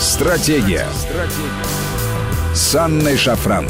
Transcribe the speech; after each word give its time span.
Стратегия. 0.00 0.86
Стратегия. 0.94 2.54
С 2.54 2.74
Анной 2.74 3.18
Шафран. 3.18 3.66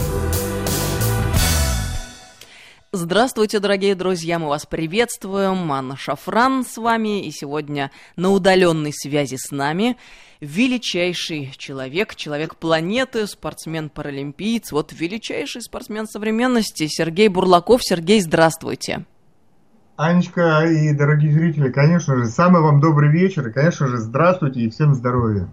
Здравствуйте, 2.92 3.58
дорогие 3.58 3.96
друзья, 3.96 4.38
мы 4.38 4.46
вас 4.46 4.64
приветствуем. 4.64 5.72
Анна 5.72 5.96
Шафран 5.96 6.64
с 6.64 6.76
вами, 6.76 7.26
и 7.26 7.32
сегодня 7.32 7.90
на 8.14 8.30
удаленной 8.30 8.92
связи 8.92 9.38
с 9.40 9.50
нами 9.50 9.96
величайший 10.40 11.52
человек, 11.56 12.14
человек 12.14 12.54
планеты, 12.54 13.26
спортсмен-паралимпиец, 13.26 14.70
вот 14.70 14.92
величайший 14.92 15.62
спортсмен 15.62 16.06
современности 16.06 16.86
Сергей 16.86 17.26
Бурлаков. 17.26 17.80
Сергей, 17.82 18.20
здравствуйте. 18.20 19.04
Анечка 19.96 20.64
и 20.64 20.94
дорогие 20.94 21.32
зрители, 21.32 21.72
конечно 21.72 22.16
же, 22.16 22.26
самый 22.26 22.62
вам 22.62 22.80
добрый 22.80 23.10
вечер, 23.10 23.48
и, 23.48 23.52
конечно 23.52 23.88
же, 23.88 23.96
здравствуйте 23.98 24.60
и 24.60 24.70
всем 24.70 24.94
здоровья. 24.94 25.48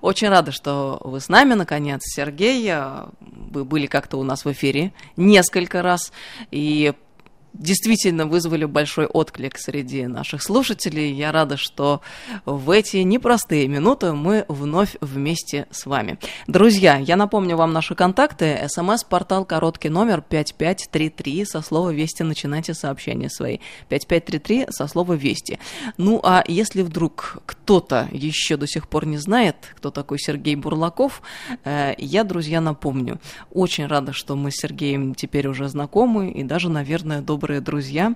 Очень 0.00 0.28
рада, 0.28 0.52
что 0.52 1.00
вы 1.02 1.20
с 1.20 1.28
нами, 1.28 1.54
наконец, 1.54 2.02
Сергей. 2.04 2.72
Вы 3.20 3.64
были 3.64 3.86
как-то 3.86 4.18
у 4.18 4.22
нас 4.22 4.44
в 4.44 4.52
эфире 4.52 4.92
несколько 5.16 5.82
раз, 5.82 6.12
и 6.50 6.94
действительно 7.58 8.26
вызвали 8.26 8.64
большой 8.64 9.06
отклик 9.06 9.58
среди 9.58 10.06
наших 10.06 10.42
слушателей. 10.42 11.12
Я 11.12 11.32
рада, 11.32 11.56
что 11.56 12.00
в 12.44 12.70
эти 12.70 12.98
непростые 12.98 13.68
минуты 13.68 14.12
мы 14.12 14.44
вновь 14.48 14.96
вместе 15.00 15.66
с 15.70 15.86
вами. 15.86 16.18
Друзья, 16.46 16.96
я 16.96 17.16
напомню 17.16 17.56
вам 17.56 17.72
наши 17.72 17.94
контакты. 17.94 18.66
СМС-портал 18.68 19.44
короткий 19.44 19.88
номер 19.88 20.22
5533 20.22 21.44
со 21.44 21.62
слова 21.62 21.90
«Вести» 21.90 22.22
начинайте 22.22 22.74
сообщения 22.74 23.30
свои. 23.30 23.58
5533 23.88 24.66
со 24.70 24.86
слова 24.86 25.14
«Вести». 25.14 25.58
Ну 25.96 26.20
а 26.22 26.44
если 26.46 26.82
вдруг 26.82 27.38
кто-то 27.46 28.08
еще 28.12 28.56
до 28.56 28.66
сих 28.66 28.88
пор 28.88 29.06
не 29.06 29.18
знает, 29.18 29.56
кто 29.76 29.90
такой 29.90 30.18
Сергей 30.18 30.56
Бурлаков, 30.56 31.22
э, 31.64 31.94
я, 31.98 32.24
друзья, 32.24 32.60
напомню. 32.60 33.20
Очень 33.52 33.86
рада, 33.86 34.12
что 34.12 34.36
мы 34.36 34.50
с 34.50 34.56
Сергеем 34.56 35.14
теперь 35.14 35.48
уже 35.48 35.68
знакомы 35.68 36.30
и 36.30 36.42
даже, 36.42 36.68
наверное, 36.68 37.20
добрые 37.20 37.45
добрые 37.46 37.60
друзья. 37.60 38.14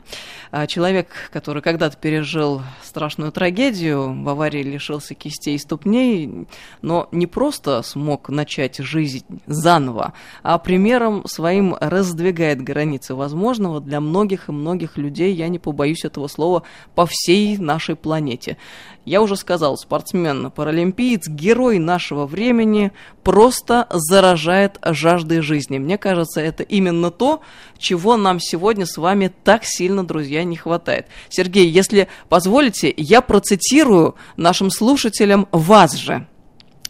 А, 0.51 0.67
человек, 0.67 1.07
который 1.33 1.63
когда-то 1.63 1.97
пережил 1.97 2.63
страшную 2.83 3.31
трагедию, 3.31 4.25
в 4.25 4.29
аварии 4.29 4.65
лишился 4.65 5.15
кистей 5.15 5.55
и 5.55 5.59
ступней, 5.59 6.49
но 6.83 7.09
не 7.13 7.29
просто 7.29 7.83
смог 7.83 8.29
начать 8.29 8.79
жизнь 8.79 9.25
заново, 9.47 10.15
а 10.43 10.59
примером 10.59 11.25
своим 11.27 11.77
раздвигает 11.79 12.61
границы 12.61 13.15
возможного 13.15 13.81
для 13.81 14.01
многих 14.01 14.49
и 14.49 14.53
многих 14.53 14.97
людей, 14.97 15.33
я 15.33 15.47
не 15.47 15.61
побоюсь 15.61 16.05
этого 16.05 16.27
слова, 16.27 16.65
по 16.97 17.07
всей 17.07 17.57
нашей 17.57 17.95
планете. 17.95 18.57
Я 19.05 19.23
уже 19.23 19.37
сказал, 19.37 19.77
спортсмен, 19.77 20.51
паралимпиец, 20.51 21.29
герой 21.29 21.79
нашего 21.79 22.27
времени, 22.27 22.93
просто 23.23 23.87
заражает 23.91 24.79
жаждой 24.85 25.41
жизни. 25.41 25.79
Мне 25.79 25.99
кажется, 25.99 26.41
это 26.41 26.65
именно 26.65 27.11
то, 27.11 27.41
чего 27.79 28.17
нам 28.17 28.41
сегодня 28.41 28.87
с 28.87 28.99
вами 28.99 29.20
так 29.29 29.65
сильно, 29.65 30.05
друзья, 30.05 30.45
не 30.45 30.57
хватает. 30.57 31.07
Сергей, 31.29 31.69
если 31.69 32.09
позволите, 32.29 32.93
я 32.97 33.21
процитирую 33.21 34.15
нашим 34.37 34.71
слушателям 34.71 35.49
вас 35.53 35.95
же. 35.95 36.27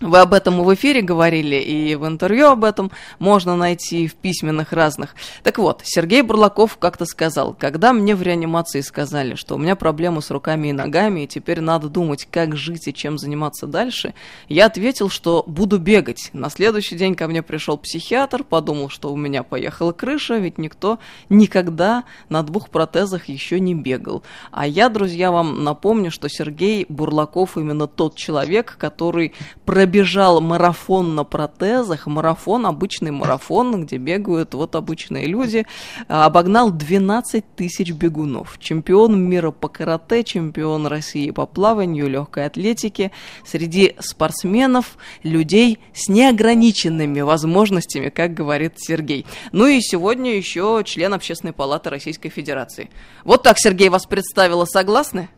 Вы 0.00 0.20
об 0.20 0.32
этом 0.32 0.62
и 0.62 0.64
в 0.64 0.74
эфире 0.74 1.02
говорили, 1.02 1.56
и 1.56 1.94
в 1.94 2.06
интервью 2.06 2.46
об 2.46 2.64
этом 2.64 2.90
можно 3.18 3.54
найти 3.54 4.06
в 4.06 4.14
письменных 4.14 4.72
разных. 4.72 5.14
Так 5.42 5.58
вот, 5.58 5.82
Сергей 5.84 6.22
Бурлаков 6.22 6.78
как-то 6.78 7.04
сказал, 7.04 7.52
когда 7.52 7.92
мне 7.92 8.16
в 8.16 8.22
реанимации 8.22 8.80
сказали, 8.80 9.34
что 9.34 9.56
у 9.56 9.58
меня 9.58 9.76
проблемы 9.76 10.22
с 10.22 10.30
руками 10.30 10.68
и 10.68 10.72
ногами, 10.72 11.24
и 11.24 11.26
теперь 11.26 11.60
надо 11.60 11.90
думать, 11.90 12.26
как 12.30 12.56
жить 12.56 12.88
и 12.88 12.94
чем 12.94 13.18
заниматься 13.18 13.66
дальше, 13.66 14.14
я 14.48 14.66
ответил, 14.66 15.10
что 15.10 15.44
буду 15.46 15.78
бегать. 15.78 16.30
На 16.32 16.48
следующий 16.48 16.96
день 16.96 17.14
ко 17.14 17.28
мне 17.28 17.42
пришел 17.42 17.76
психиатр, 17.76 18.42
подумал, 18.42 18.88
что 18.88 19.12
у 19.12 19.16
меня 19.18 19.42
поехала 19.42 19.92
крыша, 19.92 20.38
ведь 20.38 20.56
никто 20.56 20.98
никогда 21.28 22.04
на 22.30 22.42
двух 22.42 22.70
протезах 22.70 23.28
еще 23.28 23.60
не 23.60 23.74
бегал. 23.74 24.22
А 24.50 24.66
я, 24.66 24.88
друзья, 24.88 25.30
вам 25.30 25.62
напомню, 25.62 26.10
что 26.10 26.30
Сергей 26.30 26.86
Бурлаков 26.88 27.58
именно 27.58 27.86
тот 27.86 28.16
человек, 28.16 28.76
который 28.78 29.34
пробил 29.66 29.89
пробежал 29.90 30.40
марафон 30.40 31.16
на 31.16 31.24
протезах, 31.24 32.06
марафон, 32.06 32.64
обычный 32.64 33.10
марафон, 33.10 33.84
где 33.84 33.96
бегают 33.96 34.54
вот 34.54 34.76
обычные 34.76 35.26
люди, 35.26 35.66
а, 36.06 36.26
обогнал 36.26 36.70
12 36.70 37.44
тысяч 37.56 37.90
бегунов. 37.90 38.60
Чемпион 38.60 39.20
мира 39.20 39.50
по 39.50 39.66
карате, 39.66 40.22
чемпион 40.22 40.86
России 40.86 41.32
по 41.32 41.44
плаванию, 41.44 42.08
легкой 42.08 42.46
атлетике. 42.46 43.10
Среди 43.44 43.96
спортсменов 43.98 44.96
людей 45.24 45.80
с 45.92 46.08
неограниченными 46.08 47.22
возможностями, 47.22 48.10
как 48.10 48.32
говорит 48.32 48.74
Сергей. 48.76 49.26
Ну 49.50 49.66
и 49.66 49.80
сегодня 49.80 50.36
еще 50.36 50.82
член 50.84 51.14
Общественной 51.14 51.52
палаты 51.52 51.90
Российской 51.90 52.28
Федерации. 52.28 52.90
Вот 53.24 53.42
так 53.42 53.56
Сергей 53.58 53.88
вас 53.88 54.06
представила, 54.06 54.66
согласны? 54.66 55.30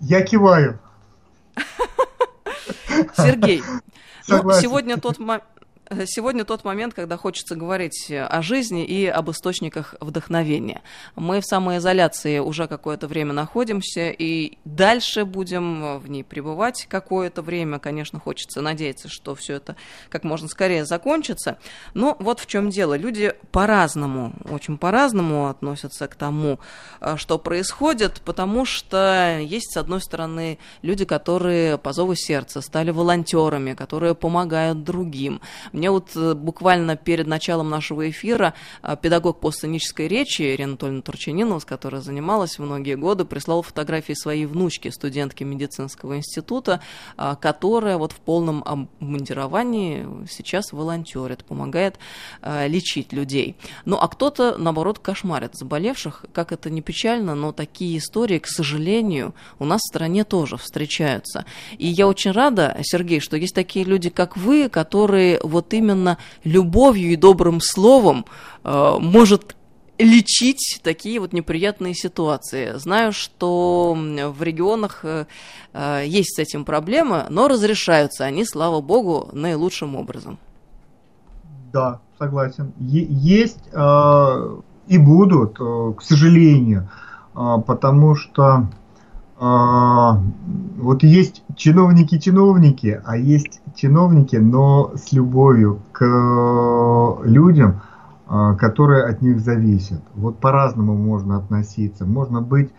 Я 0.00 0.22
киваю. 0.22 0.80
Сергей, 3.16 3.62
ну, 4.28 4.52
сегодня 4.52 4.96
тот 4.98 5.18
момент 5.18 5.44
Сегодня 6.06 6.44
тот 6.44 6.62
момент, 6.62 6.94
когда 6.94 7.16
хочется 7.16 7.56
говорить 7.56 8.12
о 8.12 8.42
жизни 8.42 8.84
и 8.84 9.06
об 9.06 9.28
источниках 9.28 9.96
вдохновения. 9.98 10.82
Мы 11.16 11.40
в 11.40 11.44
самоизоляции 11.44 12.38
уже 12.38 12.68
какое-то 12.68 13.08
время 13.08 13.32
находимся, 13.32 14.10
и 14.10 14.58
дальше 14.64 15.24
будем 15.24 15.98
в 15.98 16.08
ней 16.08 16.22
пребывать 16.22 16.86
какое-то 16.88 17.42
время. 17.42 17.80
Конечно, 17.80 18.20
хочется 18.20 18.60
надеяться, 18.60 19.08
что 19.08 19.34
все 19.34 19.54
это 19.54 19.74
как 20.10 20.22
можно 20.22 20.46
скорее 20.46 20.84
закончится. 20.84 21.58
Но 21.92 22.16
вот 22.20 22.38
в 22.38 22.46
чем 22.46 22.70
дело. 22.70 22.96
Люди 22.96 23.34
по-разному, 23.50 24.32
очень 24.48 24.78
по-разному 24.78 25.48
относятся 25.48 26.06
к 26.06 26.14
тому, 26.14 26.60
э, 27.00 27.16
что 27.16 27.36
происходит, 27.36 28.22
потому 28.24 28.64
что 28.64 29.40
есть, 29.40 29.72
с 29.72 29.76
одной 29.76 30.00
стороны, 30.00 30.58
люди, 30.82 31.04
которые 31.04 31.78
по 31.78 31.92
зову 31.92 32.14
сердца 32.14 32.60
стали 32.60 32.92
волонтерами, 32.92 33.74
которые 33.74 34.14
помогают 34.14 34.84
другим 34.84 35.40
мне 35.80 35.90
вот 35.90 36.10
э, 36.14 36.34
буквально 36.34 36.94
перед 36.94 37.26
началом 37.26 37.70
нашего 37.70 38.10
эфира 38.10 38.52
э, 38.82 38.98
педагог 39.00 39.40
по 39.40 39.50
сценической 39.50 40.08
речи 40.08 40.42
Ирина 40.42 40.72
Анатольевна 40.72 41.00
Турчанинова, 41.00 41.58
с 41.58 41.64
которой 41.64 42.02
занималась 42.02 42.58
многие 42.58 42.96
годы, 42.96 43.24
прислала 43.24 43.62
фотографии 43.62 44.12
своей 44.12 44.44
внучки, 44.44 44.88
студентки 44.88 45.42
медицинского 45.42 46.18
института, 46.18 46.82
э, 47.16 47.34
которая 47.40 47.96
вот 47.96 48.12
в 48.12 48.16
полном 48.16 48.62
обмундировании 48.62 50.06
сейчас 50.28 50.72
волонтерит, 50.72 51.44
помогает 51.44 51.98
лечить 52.42 53.14
людей. 53.14 53.56
Ну, 53.86 53.96
а 53.96 54.06
кто-то, 54.08 54.58
наоборот, 54.58 54.98
кошмарит 54.98 55.54
заболевших. 55.54 56.26
Как 56.34 56.52
это 56.52 56.68
не 56.68 56.82
печально, 56.82 57.34
но 57.34 57.52
такие 57.52 57.96
истории, 57.96 58.38
к 58.38 58.46
сожалению, 58.46 59.34
у 59.58 59.64
нас 59.64 59.80
в 59.80 59.88
стране 59.88 60.24
тоже 60.24 60.58
встречаются. 60.58 61.46
И 61.78 61.86
я 61.86 62.06
очень 62.06 62.32
рада, 62.32 62.76
Сергей, 62.82 63.20
что 63.20 63.38
есть 63.38 63.54
такие 63.54 63.86
люди, 63.86 64.10
как 64.10 64.36
вы, 64.36 64.68
которые 64.68 65.40
вот 65.42 65.69
вот 65.70 65.74
именно 65.74 66.18
любовью 66.44 67.12
и 67.12 67.16
добрым 67.16 67.60
словом 67.60 68.24
э, 68.64 68.96
может 69.00 69.56
лечить 69.98 70.80
такие 70.82 71.20
вот 71.20 71.32
неприятные 71.32 71.94
ситуации. 71.94 72.72
Знаю, 72.76 73.12
что 73.12 73.94
в 73.94 74.42
регионах 74.42 75.00
э, 75.04 75.26
э, 75.72 76.02
есть 76.06 76.36
с 76.36 76.38
этим 76.38 76.64
проблемы, 76.64 77.26
но 77.28 77.48
разрешаются 77.48 78.24
они, 78.24 78.44
слава 78.44 78.80
богу, 78.80 79.28
наилучшим 79.32 79.96
образом. 79.96 80.38
Да, 81.72 82.00
согласен. 82.18 82.72
Е- 82.80 83.06
есть 83.10 83.60
э, 83.72 84.60
и 84.88 84.98
будут, 84.98 85.60
э, 85.60 85.92
к 85.96 86.02
сожалению, 86.02 86.88
э, 87.34 87.56
потому 87.66 88.16
что 88.16 88.68
вот 89.40 91.02
есть 91.02 91.42
чиновники-чиновники, 91.56 93.00
а 93.04 93.16
есть 93.16 93.62
чиновники, 93.74 94.36
но 94.36 94.92
с 94.96 95.12
любовью 95.12 95.80
к 95.92 97.20
людям, 97.24 97.80
а, 98.32 98.54
которые 98.54 99.04
от 99.04 99.22
них 99.22 99.40
зависят. 99.40 100.02
Вот 100.14 100.38
по-разному 100.38 100.96
можно 100.96 101.36
относиться. 101.36 102.06
Можно 102.06 102.40
быть 102.40 102.70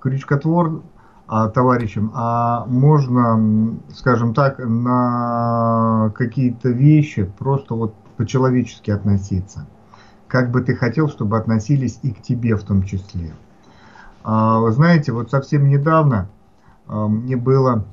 крючкотвор 0.00 0.82
а, 1.26 1.48
товарищем, 1.48 2.10
а 2.14 2.66
можно, 2.66 3.78
скажем 3.94 4.34
так, 4.34 4.58
на 4.58 6.12
какие-то 6.14 6.68
вещи 6.68 7.24
просто 7.38 7.74
вот 7.74 7.94
по-человечески 8.18 8.90
относиться. 8.90 9.66
Как 10.26 10.50
бы 10.50 10.60
ты 10.60 10.74
хотел, 10.74 11.08
чтобы 11.08 11.38
относились 11.38 12.00
и 12.02 12.10
к 12.12 12.20
тебе 12.20 12.54
в 12.54 12.64
том 12.64 12.82
числе. 12.82 13.32
А, 14.22 14.60
вы 14.60 14.72
знаете, 14.72 15.12
вот 15.12 15.30
совсем 15.30 15.68
недавно 15.68 16.28
а, 16.86 17.08
мне 17.08 17.36
было 17.36 17.84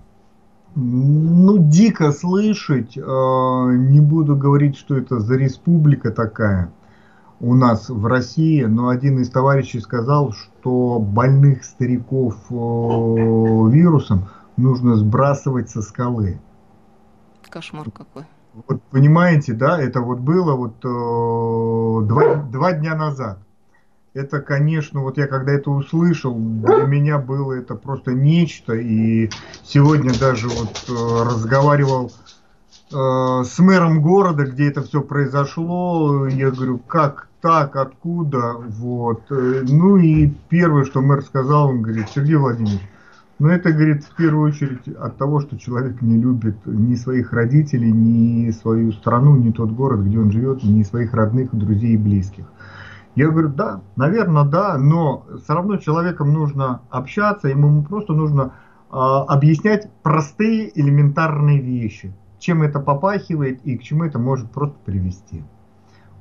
ну, 0.75 1.57
дико 1.57 2.12
слышать, 2.12 2.98
а, 2.98 3.72
не 3.72 4.00
буду 4.00 4.36
говорить, 4.36 4.77
что 4.77 4.98
это 4.98 5.19
за 5.19 5.36
республика 5.36 6.12
такая 6.12 6.72
у 7.39 7.54
нас 7.54 7.89
в 7.89 8.06
России, 8.06 8.63
но 8.63 8.89
один 8.89 9.19
из 9.19 9.30
товарищей 9.30 9.80
сказал, 9.80 10.31
что 10.31 11.00
больных 11.00 11.66
стариков 11.66 12.36
вирусом 12.50 14.27
нужно 14.57 14.95
сбрасывать 14.95 15.69
со 15.69 15.81
скалы. 15.81 16.39
Кошмар 17.50 17.92
какой. 17.92 18.24
Вот 18.68 18.81
понимаете, 18.83 19.54
да, 19.54 19.81
это 19.81 20.00
вот 20.00 20.19
было 20.19 20.56
вот 20.56 20.75
э, 20.86 22.07
два, 22.07 22.36
два 22.36 22.72
дня 22.72 22.95
назад. 22.95 23.39
Это, 24.16 24.40
конечно, 24.40 25.02
вот 25.02 25.18
я 25.18 25.28
когда 25.28 25.52
это 25.52 25.70
услышал, 25.70 26.34
для 26.34 26.86
меня 26.86 27.18
было 27.20 27.52
это 27.52 27.76
просто 27.76 28.14
нечто. 28.14 28.74
И 28.74 29.30
сегодня 29.62 30.18
даже 30.18 30.48
вот 30.48 30.86
э, 30.88 31.24
разговаривал 31.26 32.14
э, 32.94 33.44
с 33.44 33.60
мэром 33.60 34.02
города, 34.02 34.46
где 34.46 34.70
это 34.70 34.84
все 34.84 35.02
произошло. 35.02 36.28
Я 36.28 36.52
говорю, 36.52 36.78
как 36.78 37.28
так, 37.42 37.76
откуда, 37.76 38.54
вот. 38.54 39.24
Э, 39.32 39.66
ну 39.68 39.98
и 39.98 40.32
первое, 40.48 40.86
что 40.86 41.02
мэр 41.02 41.22
сказал, 41.22 41.68
он 41.68 41.82
говорит, 41.82 42.08
Сергей 42.16 42.38
Владимирович, 42.38 42.88
ну 43.38 43.50
это, 43.50 43.74
говорит, 43.74 44.06
в 44.06 44.16
первую 44.16 44.50
очередь 44.50 44.88
от 44.98 45.18
того, 45.18 45.42
что 45.42 45.60
человек 45.60 46.02
не 46.02 46.18
любит 46.18 46.56
ни 46.66 46.96
своих 46.96 47.34
родителей, 47.34 47.92
ни 47.92 48.50
свою 48.52 48.94
страну, 48.94 49.36
ни 49.36 49.52
тот 49.52 49.72
город, 49.72 50.06
где 50.06 50.18
он 50.20 50.32
живет, 50.32 50.64
ни 50.64 50.84
своих 50.84 51.14
родных, 51.14 51.50
друзей 51.52 51.96
и 51.96 51.98
близких. 51.98 52.46
Я 53.16 53.30
говорю, 53.30 53.50
да, 53.50 53.82
наверное, 53.96 54.44
да, 54.44 54.78
но 54.78 55.26
все 55.42 55.54
равно 55.54 55.78
человеком 55.78 56.34
нужно 56.34 56.82
общаться, 56.90 57.48
ему 57.48 57.82
просто 57.84 58.14
нужно 58.14 58.54
э, 58.92 58.96
объяснять 58.96 59.90
простые 60.04 60.78
элементарные 60.78 61.62
вещи, 61.62 62.14
чем 62.40 62.62
это 62.62 62.82
попахивает 62.82 63.66
и 63.66 63.78
к 63.78 63.84
чему 63.84 64.04
это 64.04 64.20
может 64.20 64.52
просто 64.52 64.76
привести. 64.86 65.44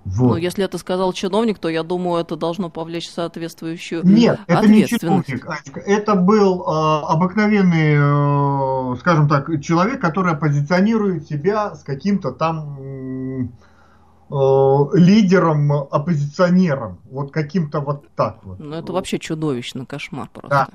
Вот. 0.04 0.32
Ну, 0.32 0.36
если 0.36 0.64
это 0.64 0.76
сказал 0.78 1.12
чиновник, 1.14 1.58
то 1.58 1.68
я 1.68 1.82
думаю, 1.82 2.20
это 2.20 2.36
должно 2.36 2.68
повлечь 2.68 3.08
соответствующую 3.08 4.02
Нет, 4.04 4.38
это 4.46 4.68
не 4.68 4.86
чиновник, 4.86 5.48
Анечка. 5.48 5.80
Это 5.80 6.14
был 6.14 6.60
э, 6.60 7.00
обыкновенный, 7.08 7.94
э, 7.96 8.96
скажем 9.00 9.28
так, 9.28 9.50
человек, 9.62 10.00
который 10.00 10.36
позиционирует 10.36 11.26
себя 11.26 11.74
с 11.74 11.82
каким-то 11.82 12.32
там 12.32 13.50
лидером, 14.30 15.72
оппозиционером. 15.72 16.98
Вот 17.10 17.32
каким-то 17.32 17.80
вот 17.80 18.08
так 18.14 18.38
вот. 18.44 18.58
Ну, 18.58 18.74
это 18.74 18.92
вообще 18.92 19.18
чудовищно, 19.18 19.86
кошмар 19.86 20.28
просто. 20.32 20.48
Да. 20.48 20.68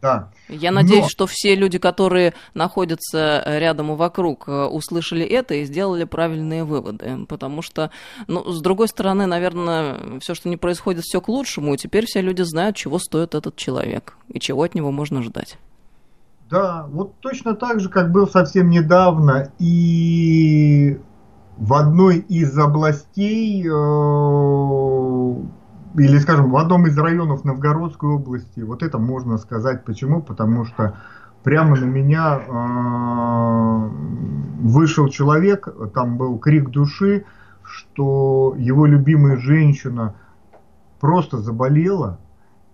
Да. 0.00 0.30
Я 0.48 0.70
надеюсь, 0.70 1.02
Но... 1.02 1.08
что 1.08 1.26
все 1.26 1.54
люди, 1.54 1.78
которые 1.78 2.32
находятся 2.54 3.42
рядом 3.46 3.92
и 3.92 3.96
вокруг, 3.96 4.48
э, 4.48 4.64
услышали 4.64 5.24
это 5.24 5.54
и 5.54 5.64
сделали 5.64 6.04
правильные 6.04 6.64
выводы. 6.64 7.26
Потому 7.28 7.60
что, 7.60 7.90
ну, 8.26 8.50
с 8.50 8.62
другой 8.62 8.88
стороны, 8.88 9.26
наверное, 9.26 10.18
все, 10.20 10.34
что 10.34 10.48
не 10.48 10.56
происходит, 10.56 11.04
все 11.04 11.20
к 11.20 11.28
лучшему, 11.28 11.74
и 11.74 11.76
теперь 11.76 12.06
все 12.06 12.22
люди 12.22 12.42
знают, 12.42 12.76
чего 12.76 12.98
стоит 12.98 13.34
этот 13.34 13.56
человек 13.56 14.16
и 14.28 14.40
чего 14.40 14.62
от 14.62 14.74
него 14.74 14.90
можно 14.90 15.22
ждать. 15.22 15.58
Да, 16.50 16.86
вот 16.90 17.14
точно 17.20 17.54
так 17.54 17.78
же, 17.78 17.88
как 17.88 18.10
был 18.10 18.26
совсем 18.26 18.70
недавно, 18.70 19.52
и 19.58 20.98
в 21.60 21.74
одной 21.74 22.16
из 22.16 22.58
областей 22.58 23.62
э, 23.62 23.70
или, 25.98 26.18
скажем, 26.18 26.50
в 26.50 26.56
одном 26.56 26.86
из 26.86 26.96
районов 26.96 27.44
Новгородской 27.44 28.08
области, 28.08 28.60
вот 28.60 28.82
это 28.82 28.98
можно 28.98 29.36
сказать. 29.36 29.84
Почему? 29.84 30.22
Потому 30.22 30.64
что 30.64 30.96
прямо 31.42 31.76
на 31.76 31.84
меня 31.84 32.40
э, 32.40 33.88
вышел 34.62 35.08
человек, 35.08 35.68
там 35.92 36.16
был 36.16 36.38
крик 36.38 36.70
души, 36.70 37.26
что 37.62 38.54
его 38.56 38.86
любимая 38.86 39.36
женщина 39.36 40.14
просто 40.98 41.38
заболела, 41.38 42.18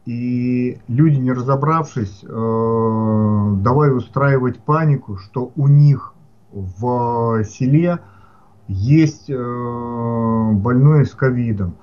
и 0.04 0.78
люди, 0.86 1.16
не 1.16 1.32
разобравшись, 1.32 2.22
э, 2.22 2.28
давай 2.28 3.92
устраивать 3.92 4.60
панику, 4.60 5.16
что 5.16 5.50
у 5.56 5.66
них 5.66 6.14
в 6.52 7.42
селе 7.42 7.98
есть 8.68 9.30
э, 9.30 10.50
больной 10.52 11.06
с 11.06 11.12
ковидом. 11.12 11.76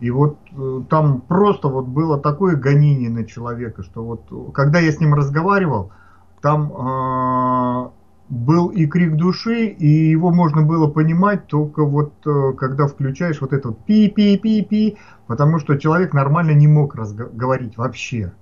И 0.00 0.10
вот 0.10 0.38
э, 0.52 0.82
там 0.88 1.20
просто 1.20 1.68
вот 1.68 1.86
было 1.86 2.18
такое 2.18 2.56
гонение 2.56 3.10
на 3.10 3.24
человека, 3.24 3.82
что 3.82 4.04
вот 4.04 4.52
когда 4.54 4.78
я 4.78 4.92
с 4.92 5.00
ним 5.00 5.14
разговаривал, 5.14 5.92
там 6.40 6.72
э, 6.72 7.90
был 8.30 8.68
и 8.68 8.86
крик 8.86 9.16
души, 9.16 9.66
и 9.66 9.86
его 9.86 10.30
можно 10.30 10.62
было 10.62 10.88
понимать 10.88 11.46
только 11.48 11.84
вот 11.84 12.14
э, 12.24 12.52
когда 12.56 12.86
включаешь 12.86 13.40
вот 13.40 13.52
это 13.52 13.68
вот 13.68 13.84
пи-пи-пи-пи, 13.84 14.96
потому 15.26 15.58
что 15.58 15.76
человек 15.76 16.14
нормально 16.14 16.52
не 16.52 16.68
мог 16.68 16.94
разговаривать 16.94 17.76
вообще. 17.76 18.32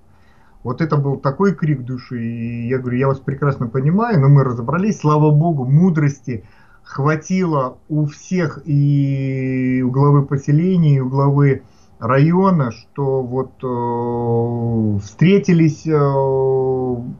Вот 0.63 0.81
это 0.81 0.97
был 0.97 1.17
такой 1.17 1.55
крик 1.55 1.85
души, 1.85 2.23
и 2.23 2.69
я 2.69 2.79
говорю, 2.79 2.99
я 2.99 3.07
вас 3.09 3.19
прекрасно 3.19 3.69
понимаю, 3.69 4.21
но 4.21 4.29
мы 4.29 4.45
разобрались, 4.45 5.01
слава 5.01 5.31
богу, 5.31 5.65
мудрости– 5.65 6.45
хватило 6.89 7.79
у 7.89 8.07
всех 8.07 8.63
и 8.65 9.83
у 9.85 9.91
главы 9.91 10.25
поселения, 10.25 10.97
и 10.97 11.01
у 11.01 11.09
главы 11.09 11.63
района, 11.99 12.73
что 12.73 13.23
вот 13.23 13.53
э, 13.63 14.99
встретились, 15.05 15.87
э, 15.87 15.91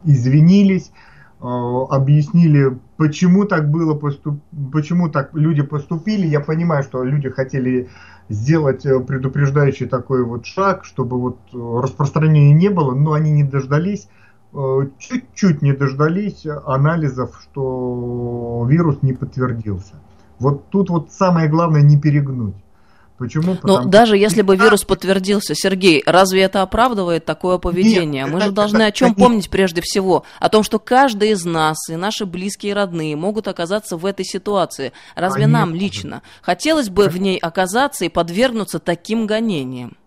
извинились, 0.05 0.91
э, 1.39 1.45
объяснили, 1.45 2.79
почему 2.97 3.45
так 3.45 3.69
было, 3.69 3.93
поступ... 3.93 4.39
почему 4.73 5.07
так 5.09 5.35
люди 5.35 5.61
поступили. 5.61 6.25
Я 6.25 6.39
понимаю, 6.39 6.81
что 6.81 7.03
люди 7.03 7.29
хотели 7.29 7.89
сделать 8.27 8.87
э, 8.87 8.99
предупреждающий 8.99 9.85
такой 9.85 10.25
вот 10.25 10.47
шаг, 10.47 10.83
чтобы 10.83 11.19
вот 11.19 11.37
распространения 11.53 12.53
не 12.53 12.69
было, 12.69 12.95
но 12.95 13.13
они 13.13 13.29
не 13.29 13.43
дождались. 13.43 14.09
Э, 14.51 14.87
чуть-чуть 14.97 15.61
не 15.61 15.73
дождались 15.73 16.45
анализов, 16.65 17.39
что 17.41 18.65
вирус 18.67 18.97
не 19.03 19.13
подтвердился. 19.13 19.95
Вот 20.39 20.69
тут 20.69 20.89
вот 20.89 21.11
самое 21.11 21.47
главное 21.47 21.81
не 21.81 21.99
перегнуть. 21.99 22.55
Почему? 23.19 23.57
Но 23.63 23.83
даже 23.83 24.15
если 24.15 24.41
бы 24.41 24.55
вирус 24.55 24.85
подтвердился, 24.85 25.53
Сергей, 25.53 26.01
разве 26.05 26.41
это 26.41 26.61
оправдывает 26.61 27.25
такое 27.25 27.57
поведение? 27.57 28.23
Нет, 28.23 28.31
Мы 28.31 28.37
это, 28.37 28.45
же 28.45 28.51
должны 28.53 28.77
это, 28.77 28.85
о 28.85 28.91
чем 28.93 29.11
это, 29.11 29.19
помнить 29.19 29.49
прежде 29.49 29.81
всего? 29.81 30.23
О 30.39 30.47
том, 30.47 30.63
что 30.63 30.79
каждый 30.79 31.31
из 31.31 31.43
нас 31.43 31.77
и 31.89 31.97
наши 31.97 32.25
близкие 32.25 32.71
и 32.71 32.73
родные 32.73 33.17
могут 33.17 33.49
оказаться 33.49 33.97
в 33.97 34.05
этой 34.05 34.23
ситуации. 34.23 34.93
Разве 35.15 35.43
Конечно. 35.43 35.59
нам 35.59 35.75
лично 35.75 36.21
хотелось 36.41 36.89
бы 36.89 37.09
в 37.09 37.17
ней 37.17 37.37
оказаться 37.37 38.05
и 38.05 38.09
подвергнуться 38.09 38.79
таким 38.79 39.27
гонениям? 39.27 39.97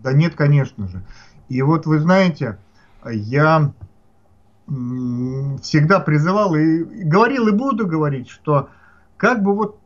Да 0.00 0.12
нет, 0.12 0.36
конечно 0.36 0.86
же. 0.86 1.02
И 1.48 1.60
вот 1.62 1.84
вы 1.86 1.98
знаете, 1.98 2.58
я 3.10 3.72
всегда 5.60 6.00
призывал 6.00 6.54
и 6.54 6.84
говорил 7.04 7.48
и 7.48 7.52
буду 7.52 7.86
говорить, 7.86 8.28
что 8.28 8.68
как 9.16 9.42
бы 9.42 9.54
вот 9.54 9.78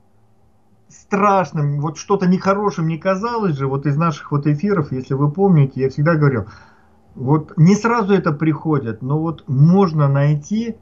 страшным, 0.88 1.80
вот 1.80 1.99
что-то 1.99 2.26
нехорошим 2.26 2.88
не 2.88 2.99
казалось 2.99 3.56
же, 3.56 3.66
вот 3.66 3.87
из 3.87 3.96
наших 3.96 4.30
вот 4.32 4.46
эфиров, 4.46 4.92
если 4.92 5.14
вы 5.14 5.30
помните, 5.30 5.80
я 5.80 5.90
всегда 5.90 6.14
говорил, 6.14 6.46
вот 7.14 7.56
не 7.56 7.75
сразу 7.75 8.12
это 8.12 8.32
приходит, 8.32 9.02
но 9.02 9.18
вот 9.18 9.44
можно 9.49 10.08
найти 10.08 10.76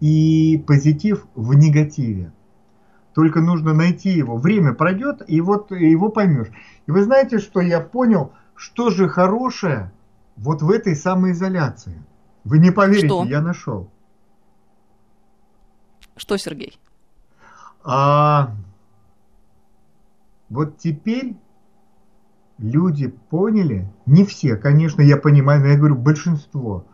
и 0.00 0.62
позитив 0.66 1.26
в 1.34 1.54
негативе. 1.54 2.32
Только 3.14 3.40
нужно 3.40 3.72
найти 3.72 4.10
его. 4.10 4.36
Время 4.36 4.74
пройдет, 4.74 5.22
и 5.26 5.40
вот 5.40 5.72
его 5.72 6.08
поймешь. 6.08 6.48
И 6.86 6.90
вы 6.90 7.02
знаете, 7.02 7.38
что 7.38 7.60
я 7.60 7.80
понял, 7.80 8.32
что 8.54 8.90
же 8.90 9.08
хорошее 9.08 9.90
вот 10.38 10.62
в 10.62 10.70
этой 10.70 10.94
самоизоляции. 10.94 12.02
Вы 12.44 12.58
не 12.58 12.70
поверите, 12.70 13.06
что? 13.06 13.24
я 13.24 13.42
нашел. 13.42 13.90
Что, 16.16 16.36
Сергей? 16.36 16.78
А, 17.84 18.54
вот 20.48 20.78
теперь 20.78 21.36
люди 22.58 23.08
поняли, 23.08 23.90
не 24.06 24.24
все, 24.24 24.56
конечно, 24.56 25.02
я 25.02 25.16
понимаю, 25.16 25.60
но 25.60 25.68
я 25.68 25.76
говорю 25.76 25.96
большинство, 25.96 26.86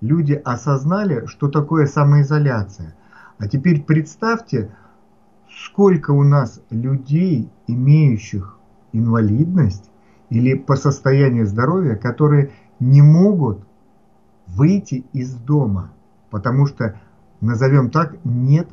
люди 0.00 0.32
осознали, 0.32 1.26
что 1.26 1.48
такое 1.48 1.86
самоизоляция. 1.86 2.96
А 3.38 3.48
теперь 3.48 3.82
представьте, 3.82 4.74
сколько 5.48 6.10
у 6.10 6.22
нас 6.22 6.60
людей, 6.70 7.50
имеющих 7.66 8.58
инвалидность 8.92 9.90
или 10.30 10.54
по 10.54 10.76
состоянию 10.76 11.46
здоровья, 11.46 11.96
которые 11.96 12.52
не 12.80 13.02
могут 13.02 13.64
выйти 14.46 15.04
из 15.12 15.34
дома, 15.34 15.92
потому 16.30 16.66
что, 16.66 17.00
назовем 17.40 17.90
так, 17.90 18.16
нет 18.24 18.68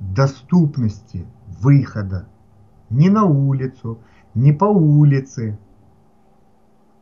доступности 0.00 1.26
выхода 1.60 2.26
ни 2.90 3.08
на 3.08 3.24
улицу, 3.24 3.98
ни 4.34 4.52
по 4.52 4.64
улице. 4.64 5.58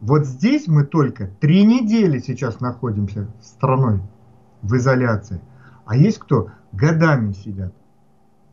Вот 0.01 0.27
здесь 0.27 0.67
мы 0.67 0.85
только 0.85 1.29
три 1.41 1.65
недели 1.65 2.19
сейчас 2.19 2.61
находимся 2.61 3.29
страной 3.41 4.01
в 4.63 4.75
изоляции. 4.77 5.41
А 5.85 5.97
есть 5.97 6.19
кто 6.19 6.51
годами 6.73 7.33
сидят. 7.33 7.73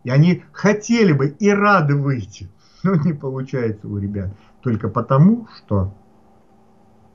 И 0.04 0.10
они 0.10 0.44
хотели 0.52 1.12
бы 1.12 1.28
и 1.28 1.50
рады 1.50 1.96
выйти, 1.96 2.50
но 2.84 2.96
не 2.96 3.14
получается 3.14 3.88
у 3.88 3.98
ребят. 3.98 4.32
Только 4.62 4.90
потому, 4.90 5.48
что 5.58 5.94